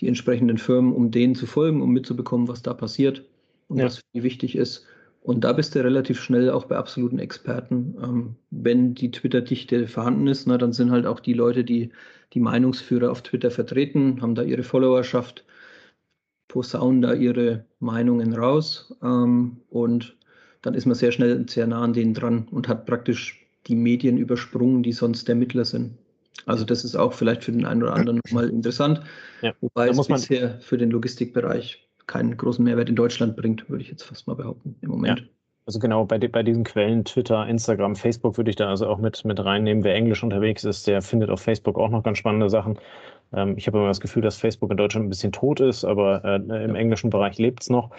die 0.01 0.09
entsprechenden 0.09 0.59
Firmen, 0.59 0.93
um 0.93 1.11
denen 1.11 1.35
zu 1.35 1.47
folgen, 1.47 1.83
um 1.83 1.93
mitzubekommen, 1.93 2.49
was 2.49 2.63
da 2.63 2.75
passiert 2.75 3.25
und 3.69 3.79
ja. 3.79 3.87
was 3.87 3.97
für 3.97 4.05
die 4.15 4.23
wichtig 4.23 4.57
ist. 4.57 4.87
Und 5.23 5.43
da 5.43 5.53
bist 5.53 5.75
du 5.75 5.83
relativ 5.83 6.21
schnell 6.21 6.51
auch 6.51 6.67
bei 6.67 6.77
absoluten 6.77 7.19
Experten. 7.19 7.97
Ähm, 8.01 8.37
wenn 8.51 8.95
die 8.95 9.11
Twitter-Dichte 9.11 9.89
vorhanden 9.89 10.29
ist, 10.29 10.47
na, 10.47 10.57
dann 10.57 10.73
sind 10.73 10.93
halt 10.93 11.05
auch 11.05 11.19
die 11.19 11.33
Leute, 11.33 11.65
die 11.65 11.91
die 12.33 12.41
Meinungsführer 12.41 13.11
auf 13.11 13.23
Twitter 13.23 13.51
vertreten, 13.51 14.21
haben 14.23 14.35
da 14.35 14.43
ihre 14.43 14.63
Followerschaft, 14.63 15.45
posaunen 16.49 17.03
da 17.03 17.13
ihre 17.13 17.65
Meinungen 17.81 18.35
raus 18.35 18.95
ähm, 19.03 19.59
und 19.69 20.17
dann 20.63 20.75
ist 20.75 20.87
man 20.87 20.95
sehr 20.95 21.13
schnell 21.13 21.49
sehr 21.49 21.67
nah 21.67 21.83
an 21.83 21.93
denen 21.93 22.15
dran 22.15 22.49
und 22.51 22.69
hat 22.69 22.87
praktisch 22.87 23.47
die 23.67 23.75
Medien 23.77 24.19
übersprungen, 24.19 24.83
die 24.83 24.93
sonst 24.93 25.29
der 25.29 25.35
Mittler 25.35 25.65
sind. 25.65 25.93
Also 26.47 26.65
das 26.65 26.85
ist 26.85 26.97
auch 26.97 27.13
vielleicht 27.13 27.45
für 27.45 27.53
den 27.53 27.67
einen 27.67 27.83
oder 27.83 27.95
anderen 27.95 28.21
nochmal 28.25 28.49
interessant, 28.49 29.03
ja. 29.43 29.53
wobei 29.61 29.89
es 29.89 30.07
bisher 30.07 30.61
für 30.61 30.79
den 30.79 30.91
Logistikbereich 30.91 31.87
keinen 32.07 32.37
großen 32.37 32.65
Mehrwert 32.65 32.89
in 32.89 32.97
Deutschland 32.97 33.37
bringt, 33.37 33.69
würde 33.69 33.83
ich 33.83 33.91
jetzt 33.91 34.05
fast 34.05 34.27
mal 34.27 34.35
behaupten 34.35 34.77
im 34.81 34.91
Moment. 34.91 35.21
Ja. 35.21 35.27
Also 35.67 35.81
genau, 35.81 36.05
bei, 36.05 36.19
bei 36.19 36.45
diesen 36.45 36.63
Quellen, 36.63 37.05
Twitter, 37.05 37.45
Instagram, 37.49 37.97
Facebook 37.97 38.37
würde 38.37 38.51
ich 38.51 38.57
da 38.57 38.69
also 38.69 38.87
auch 38.87 38.99
mit, 38.99 39.25
mit 39.25 39.45
reinnehmen. 39.45 39.83
Wer 39.83 39.97
Englisch 39.97 40.23
unterwegs 40.23 40.63
ist, 40.63 40.87
der 40.87 41.03
findet 41.03 41.29
auf 41.29 41.41
Facebook 41.41 41.77
auch 41.77 41.91
noch 41.91 42.05
ganz 42.05 42.19
spannende 42.19 42.49
Sachen. 42.49 42.79
Ähm, 43.33 43.57
ich 43.57 43.67
habe 43.67 43.79
immer 43.79 43.89
das 43.89 44.01
Gefühl, 44.01 44.23
dass 44.23 44.37
Facebook 44.37 44.71
in 44.71 44.77
Deutschland 44.77 45.07
ein 45.07 45.09
bisschen 45.09 45.33
tot 45.33 45.59
ist, 45.59 45.85
aber 45.85 46.25
äh, 46.25 46.37
im 46.37 46.49
ja. 46.49 46.75
englischen 46.75 47.11
Bereich 47.11 47.39
lebt 47.39 47.63
es 47.63 47.71
noch. 47.71 47.91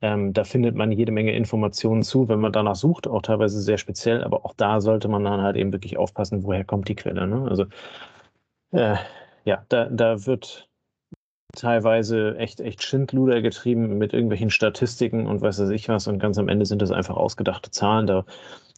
Ähm, 0.00 0.32
da 0.32 0.44
findet 0.44 0.76
man 0.76 0.92
jede 0.92 1.12
Menge 1.12 1.32
Informationen 1.34 2.02
zu, 2.02 2.28
wenn 2.28 2.40
man 2.40 2.52
danach 2.52 2.76
sucht, 2.76 3.08
auch 3.08 3.22
teilweise 3.22 3.60
sehr 3.60 3.78
speziell, 3.78 4.22
aber 4.22 4.44
auch 4.44 4.54
da 4.54 4.80
sollte 4.80 5.08
man 5.08 5.24
dann 5.24 5.42
halt 5.42 5.56
eben 5.56 5.72
wirklich 5.72 5.96
aufpassen, 5.96 6.44
woher 6.44 6.64
kommt 6.64 6.88
die 6.88 6.94
Quelle. 6.94 7.26
Ne? 7.26 7.46
Also 7.48 7.66
äh, 8.72 8.96
ja, 9.44 9.64
da, 9.68 9.86
da 9.86 10.26
wird 10.26 10.68
teilweise 11.54 12.36
echt, 12.38 12.60
echt 12.60 12.82
Schindluder 12.82 13.42
getrieben 13.42 13.98
mit 13.98 14.12
irgendwelchen 14.12 14.50
Statistiken 14.50 15.26
und 15.26 15.40
weiß 15.40 15.60
ich 15.70 15.88
was 15.88 16.06
und 16.06 16.18
ganz 16.18 16.38
am 16.38 16.48
Ende 16.48 16.66
sind 16.66 16.82
das 16.82 16.92
einfach 16.92 17.16
ausgedachte 17.16 17.70
Zahlen. 17.70 18.06
Da 18.06 18.24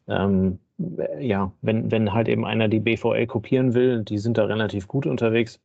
ähm, 0.08 0.58
ja, 1.18 1.52
wenn, 1.60 1.90
wenn 1.90 2.12
halt 2.12 2.28
eben 2.28 2.46
einer 2.46 2.68
die 2.68 2.80
BVL 2.80 3.26
kopieren 3.26 3.74
will, 3.74 4.02
die 4.02 4.18
sind 4.18 4.38
da 4.38 4.44
relativ 4.44 4.88
gut 4.88 5.06
unterwegs, 5.06 5.60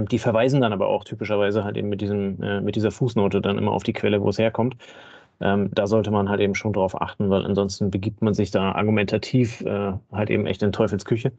die 0.00 0.18
verweisen 0.18 0.60
dann 0.60 0.72
aber 0.72 0.88
auch 0.88 1.04
typischerweise 1.04 1.64
halt 1.64 1.76
eben 1.76 1.88
mit, 1.88 2.00
diesem, 2.00 2.42
äh, 2.42 2.60
mit 2.60 2.76
dieser 2.76 2.90
Fußnote 2.90 3.40
dann 3.40 3.58
immer 3.58 3.72
auf 3.72 3.82
die 3.82 3.92
Quelle, 3.92 4.20
wo 4.22 4.28
es 4.28 4.38
herkommt. 4.38 4.76
Ähm, 5.40 5.70
da 5.74 5.86
sollte 5.86 6.10
man 6.10 6.28
halt 6.28 6.40
eben 6.40 6.54
schon 6.54 6.72
drauf 6.72 7.00
achten, 7.00 7.30
weil 7.30 7.44
ansonsten 7.44 7.90
begibt 7.90 8.22
man 8.22 8.34
sich 8.34 8.50
da 8.50 8.72
argumentativ 8.72 9.60
äh, 9.62 9.92
halt 10.12 10.30
eben 10.30 10.46
echt 10.46 10.62
in 10.62 10.72
Teufelsküche. 10.72 11.32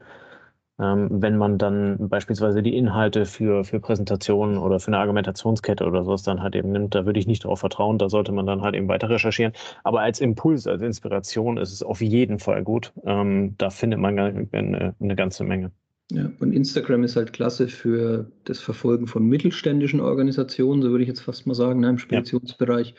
Ähm, 0.79 1.07
wenn 1.21 1.37
man 1.37 1.57
dann 1.59 2.09
beispielsweise 2.09 2.63
die 2.63 2.75
Inhalte 2.75 3.25
für, 3.25 3.63
für 3.63 3.79
Präsentationen 3.79 4.57
oder 4.57 4.79
für 4.79 4.87
eine 4.87 4.97
Argumentationskette 4.97 5.85
oder 5.85 6.03
sowas 6.03 6.23
dann 6.23 6.41
halt 6.41 6.55
eben 6.55 6.71
nimmt, 6.71 6.95
da 6.95 7.05
würde 7.05 7.19
ich 7.19 7.27
nicht 7.27 7.45
darauf 7.45 7.59
vertrauen, 7.59 7.99
da 7.99 8.09
sollte 8.09 8.31
man 8.31 8.47
dann 8.47 8.61
halt 8.63 8.75
eben 8.75 8.87
weiter 8.87 9.09
recherchieren. 9.09 9.53
Aber 9.83 10.01
als 10.01 10.19
Impuls, 10.19 10.65
als 10.67 10.81
Inspiration 10.81 11.57
ist 11.57 11.71
es 11.73 11.83
auf 11.83 12.01
jeden 12.01 12.39
Fall 12.39 12.63
gut. 12.63 12.91
Ähm, 13.05 13.55
da 13.57 13.69
findet 13.69 13.99
man 13.99 14.17
eine, 14.17 14.95
eine 14.99 15.15
ganze 15.15 15.43
Menge. 15.43 15.71
Ja, 16.11 16.31
und 16.39 16.51
Instagram 16.51 17.03
ist 17.03 17.15
halt 17.15 17.33
klasse 17.33 17.67
für 17.67 18.31
das 18.43 18.59
Verfolgen 18.59 19.07
von 19.07 19.25
mittelständischen 19.25 19.99
Organisationen, 19.99 20.81
so 20.81 20.91
würde 20.91 21.03
ich 21.03 21.07
jetzt 21.07 21.21
fast 21.21 21.47
mal 21.47 21.53
sagen, 21.53 21.79
ne, 21.79 21.89
im 21.89 21.97
Speditionsbereich 21.97 22.89
ja. 22.89 22.95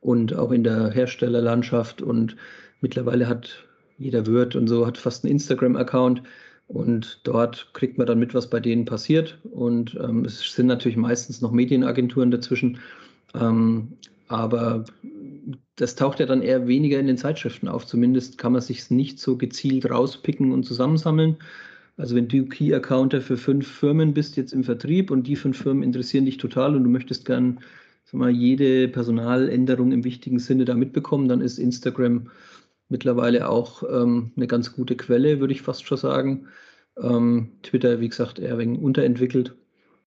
und 0.00 0.34
auch 0.34 0.52
in 0.52 0.64
der 0.64 0.90
Herstellerlandschaft. 0.90 2.00
Und 2.00 2.36
mittlerweile 2.80 3.28
hat 3.28 3.66
jeder 3.98 4.26
Wirt 4.26 4.56
und 4.56 4.68
so 4.68 4.86
hat 4.86 4.98
fast 4.98 5.24
einen 5.24 5.32
Instagram-Account. 5.32 6.22
Und 6.66 7.20
dort 7.24 7.70
kriegt 7.74 7.98
man 7.98 8.06
dann 8.06 8.18
mit, 8.18 8.32
was 8.34 8.48
bei 8.48 8.60
denen 8.60 8.86
passiert. 8.86 9.38
Und 9.50 9.98
ähm, 10.02 10.24
es 10.24 10.40
sind 10.54 10.66
natürlich 10.66 10.96
meistens 10.96 11.42
noch 11.42 11.52
Medienagenturen 11.52 12.30
dazwischen. 12.30 12.78
Ähm, 13.34 13.98
aber 14.28 14.84
das 15.76 15.96
taucht 15.96 16.20
ja 16.20 16.26
dann 16.26 16.40
eher 16.40 16.66
weniger 16.66 16.98
in 16.98 17.06
den 17.06 17.18
Zeitschriften 17.18 17.68
auf. 17.68 17.86
Zumindest 17.86 18.38
kann 18.38 18.52
man 18.52 18.62
sich 18.62 18.90
nicht 18.90 19.18
so 19.18 19.36
gezielt 19.36 19.90
rauspicken 19.90 20.52
und 20.52 20.64
zusammensammeln. 20.64 21.36
Also 21.96 22.16
wenn 22.16 22.28
du 22.28 22.44
Key 22.46 22.74
Accounter 22.74 23.20
für 23.20 23.36
fünf 23.36 23.68
Firmen 23.68 24.14
bist 24.14 24.36
jetzt 24.36 24.52
im 24.52 24.64
Vertrieb 24.64 25.10
und 25.10 25.26
die 25.26 25.36
fünf 25.36 25.62
Firmen 25.62 25.82
interessieren 25.82 26.24
dich 26.24 26.38
total 26.38 26.74
und 26.74 26.84
du 26.84 26.90
möchtest 26.90 27.24
gern 27.24 27.60
sag 28.04 28.14
mal, 28.14 28.30
jede 28.30 28.88
Personaländerung 28.88 29.92
im 29.92 30.04
wichtigen 30.04 30.38
Sinne 30.38 30.64
da 30.64 30.74
mitbekommen, 30.74 31.28
dann 31.28 31.40
ist 31.40 31.58
Instagram 31.58 32.30
mittlerweile 32.88 33.48
auch 33.48 33.82
ähm, 33.82 34.32
eine 34.36 34.46
ganz 34.46 34.74
gute 34.74 34.96
Quelle, 34.96 35.40
würde 35.40 35.54
ich 35.54 35.62
fast 35.62 35.86
schon 35.86 35.98
sagen. 35.98 36.48
Ähm, 37.00 37.52
Twitter, 37.62 38.00
wie 38.00 38.08
gesagt, 38.08 38.38
eher 38.38 38.58
wegen 38.58 38.78
unterentwickelt. 38.78 39.54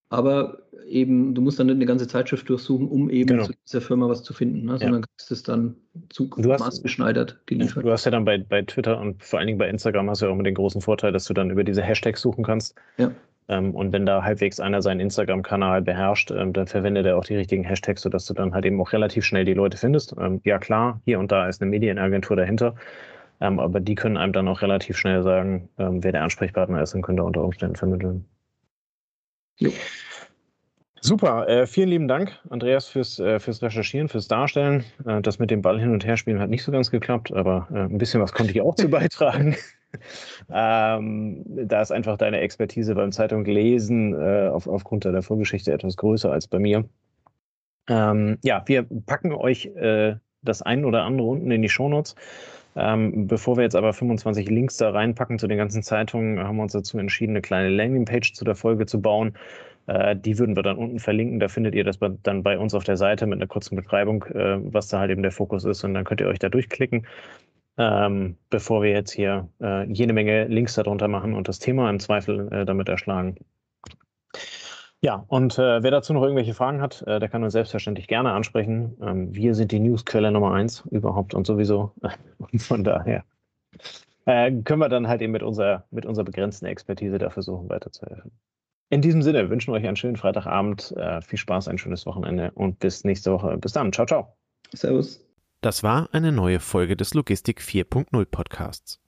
Aber 0.09 0.59
eben, 0.87 1.35
du 1.35 1.41
musst 1.41 1.59
dann 1.59 1.67
nicht 1.67 1.75
eine 1.75 1.85
ganze 1.85 2.07
Zeitschrift 2.07 2.47
durchsuchen, 2.47 2.87
um 2.87 3.09
eben 3.09 3.27
genau. 3.27 3.45
zu 3.45 3.53
dieser 3.65 3.81
Firma 3.81 4.07
was 4.07 4.23
zu 4.23 4.33
finden, 4.33 4.65
ne? 4.65 4.77
sondern 4.77 5.01
ja. 5.01 5.07
kriegst 5.07 5.31
es 5.31 5.43
dann 5.43 5.75
zu 6.09 6.29
maßgeschneidert 6.37 7.41
geliefert. 7.45 7.83
Du 7.83 7.91
hast 7.91 8.05
ja 8.05 8.11
dann 8.11 8.23
bei, 8.23 8.37
bei 8.37 8.61
Twitter 8.61 8.99
und 8.99 9.21
vor 9.21 9.39
allen 9.39 9.47
Dingen 9.47 9.59
bei 9.59 9.67
Instagram 9.67 10.09
hast 10.09 10.21
du 10.21 10.25
ja 10.25 10.31
auch 10.31 10.35
immer 10.35 10.43
den 10.43 10.55
großen 10.55 10.79
Vorteil, 10.79 11.11
dass 11.11 11.25
du 11.25 11.33
dann 11.33 11.49
über 11.49 11.65
diese 11.65 11.81
Hashtags 11.81 12.21
suchen 12.21 12.45
kannst. 12.45 12.75
Ja. 12.97 13.11
Ähm, 13.49 13.75
und 13.75 13.91
wenn 13.91 14.05
da 14.05 14.23
halbwegs 14.23 14.59
einer 14.59 14.81
seinen 14.81 15.01
Instagram-Kanal 15.01 15.81
beherrscht, 15.81 16.31
ähm, 16.31 16.53
dann 16.53 16.67
verwendet 16.67 17.05
er 17.05 17.17
auch 17.17 17.25
die 17.25 17.35
richtigen 17.35 17.63
Hashtags, 17.63 18.01
sodass 18.01 18.25
du 18.25 18.33
dann 18.33 18.53
halt 18.53 18.65
eben 18.65 18.79
auch 18.79 18.93
relativ 18.93 19.25
schnell 19.25 19.43
die 19.43 19.53
Leute 19.53 19.77
findest. 19.77 20.15
Ähm, 20.19 20.41
ja 20.43 20.57
klar, 20.57 21.01
hier 21.05 21.19
und 21.19 21.31
da 21.31 21.47
ist 21.47 21.61
eine 21.61 21.69
Medienagentur 21.69 22.35
dahinter. 22.35 22.75
Ähm, 23.39 23.59
aber 23.59 23.79
die 23.79 23.95
können 23.95 24.17
einem 24.17 24.33
dann 24.33 24.47
auch 24.47 24.61
relativ 24.61 24.97
schnell 24.97 25.21
sagen, 25.21 25.69
ähm, 25.77 26.03
wer 26.03 26.11
der 26.11 26.23
Ansprechpartner 26.23 26.81
ist 26.81 26.95
und 26.95 27.03
können 27.03 27.17
da 27.17 27.23
unter 27.23 27.43
Umständen 27.43 27.75
vermitteln. 27.75 28.25
Jo. 29.57 29.71
Super, 31.01 31.47
äh, 31.47 31.67
vielen 31.67 31.89
lieben 31.89 32.07
Dank, 32.07 32.37
Andreas, 32.49 32.87
fürs, 32.87 33.19
äh, 33.19 33.39
fürs 33.39 33.61
Recherchieren, 33.61 34.09
fürs 34.09 34.27
Darstellen. 34.27 34.83
Äh, 35.05 35.21
das 35.21 35.39
mit 35.39 35.51
dem 35.51 35.61
Ball 35.61 35.79
hin 35.79 35.91
und 35.91 36.05
her 36.05 36.17
spielen 36.17 36.39
hat 36.39 36.49
nicht 36.49 36.63
so 36.63 36.71
ganz 36.71 36.91
geklappt, 36.91 37.31
aber 37.31 37.67
äh, 37.71 37.79
ein 37.79 37.97
bisschen 37.97 38.21
was 38.21 38.33
konnte 38.33 38.51
ich 38.51 38.61
auch 38.61 38.75
zu 38.75 38.89
beitragen. 38.89 39.55
ähm, 40.51 41.43
da 41.45 41.81
ist 41.81 41.91
einfach 41.91 42.17
deine 42.17 42.39
Expertise 42.39 42.93
beim 42.93 43.11
Zeitung 43.11 43.45
lesen 43.45 44.13
äh, 44.13 44.49
auf, 44.49 44.67
aufgrund 44.67 45.05
der 45.05 45.21
Vorgeschichte 45.21 45.71
etwas 45.71 45.97
größer 45.97 46.31
als 46.31 46.47
bei 46.47 46.59
mir. 46.59 46.83
Ähm, 47.87 48.37
ja, 48.43 48.63
wir 48.65 48.85
packen 49.05 49.33
euch 49.33 49.67
äh, 49.75 50.15
das 50.41 50.61
ein 50.61 50.83
oder 50.83 51.03
andere 51.03 51.27
unten 51.27 51.51
in 51.51 51.61
die 51.61 51.69
Shownotes. 51.69 52.15
Ähm, 52.77 53.25
bevor 53.27 53.57
wir 53.57 53.63
jetzt 53.63 53.75
aber 53.75 53.91
25 53.91 54.49
Links 54.49 54.77
da 54.77 54.91
reinpacken 54.91 55.39
zu 55.39 55.47
den 55.47 55.57
ganzen 55.57 55.81
Zeitungen, 55.81 56.39
haben 56.39 56.57
wir 56.57 56.63
uns 56.63 56.73
dazu 56.73 56.99
entschieden, 56.99 57.31
eine 57.31 57.41
kleine 57.41 57.69
Landingpage 57.69 58.33
zu 58.33 58.45
der 58.45 58.55
Folge 58.55 58.85
zu 58.85 59.01
bauen. 59.01 59.33
Äh, 59.87 60.15
die 60.15 60.37
würden 60.37 60.55
wir 60.55 60.63
dann 60.63 60.77
unten 60.77 60.99
verlinken. 60.99 61.39
Da 61.39 61.47
findet 61.47 61.73
ihr 61.75 61.83
das 61.83 61.99
dann 62.23 62.43
bei 62.43 62.59
uns 62.59 62.75
auf 62.75 62.83
der 62.83 62.97
Seite 62.97 63.25
mit 63.25 63.39
einer 63.39 63.47
kurzen 63.47 63.75
Beschreibung, 63.75 64.23
äh, 64.25 64.59
was 64.71 64.89
da 64.89 64.99
halt 64.99 65.11
eben 65.11 65.23
der 65.23 65.31
Fokus 65.31 65.65
ist. 65.65 65.83
Und 65.83 65.95
dann 65.95 66.03
könnt 66.05 66.21
ihr 66.21 66.27
euch 66.27 66.39
da 66.39 66.49
durchklicken, 66.49 67.07
ähm, 67.77 68.37
bevor 68.49 68.83
wir 68.83 68.91
jetzt 68.91 69.11
hier 69.11 69.49
äh, 69.61 69.85
jede 69.91 70.13
Menge 70.13 70.45
Links 70.47 70.75
darunter 70.75 71.07
machen 71.07 71.33
und 71.33 71.47
das 71.47 71.59
Thema 71.59 71.89
im 71.89 71.99
Zweifel 71.99 72.51
äh, 72.51 72.65
damit 72.65 72.89
erschlagen. 72.89 73.37
Ja, 75.01 75.25
und 75.27 75.59
äh, 75.59 75.83
wer 75.83 75.91
dazu 75.91 76.13
noch 76.13 76.23
irgendwelche 76.23 76.55
Fragen 76.55 76.81
hat, 76.81 77.03
äh, 77.03 77.19
der 77.19 77.29
kann 77.29 77.43
uns 77.43 77.53
selbstverständlich 77.53 78.07
gerne 78.07 78.31
ansprechen. 78.31 78.97
Ähm, 79.01 79.33
wir 79.33 79.53
sind 79.53 79.71
die 79.71 79.79
Newsquelle 79.79 80.31
Nummer 80.31 80.53
eins 80.53 80.83
überhaupt 80.89 81.35
und 81.35 81.45
sowieso. 81.45 81.93
und 82.39 82.61
von 82.61 82.83
daher 82.83 83.23
äh, 84.25 84.51
können 84.63 84.79
wir 84.79 84.89
dann 84.89 85.07
halt 85.07 85.21
eben 85.21 85.33
mit 85.33 85.43
unserer, 85.43 85.85
mit 85.91 86.07
unserer 86.07 86.25
begrenzten 86.25 86.65
Expertise 86.65 87.19
da 87.19 87.29
versuchen, 87.29 87.69
weiterzuhelfen. 87.69 88.31
In 88.89 89.01
diesem 89.01 89.21
Sinne 89.21 89.49
wünschen 89.51 89.71
wir 89.71 89.77
euch 89.77 89.87
einen 89.87 89.97
schönen 89.97 90.15
Freitagabend, 90.15 90.93
äh, 90.97 91.21
viel 91.21 91.37
Spaß, 91.37 91.67
ein 91.67 91.77
schönes 91.77 92.05
Wochenende 92.07 92.51
und 92.55 92.79
bis 92.79 93.03
nächste 93.03 93.31
Woche. 93.31 93.55
Bis 93.57 93.73
dann. 93.73 93.93
Ciao, 93.93 94.07
ciao. 94.07 94.35
Servus. 94.73 95.23
Das 95.61 95.83
war 95.83 96.09
eine 96.11 96.31
neue 96.31 96.59
Folge 96.59 96.95
des 96.95 97.13
Logistik 97.13 97.61
4.0 97.61 98.25
Podcasts. 98.25 98.99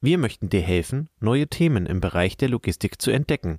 Wir 0.00 0.18
möchten 0.18 0.50
dir 0.50 0.60
helfen, 0.60 1.08
neue 1.18 1.48
Themen 1.48 1.86
im 1.86 2.00
Bereich 2.00 2.36
der 2.36 2.48
Logistik 2.48 3.00
zu 3.00 3.10
entdecken 3.10 3.58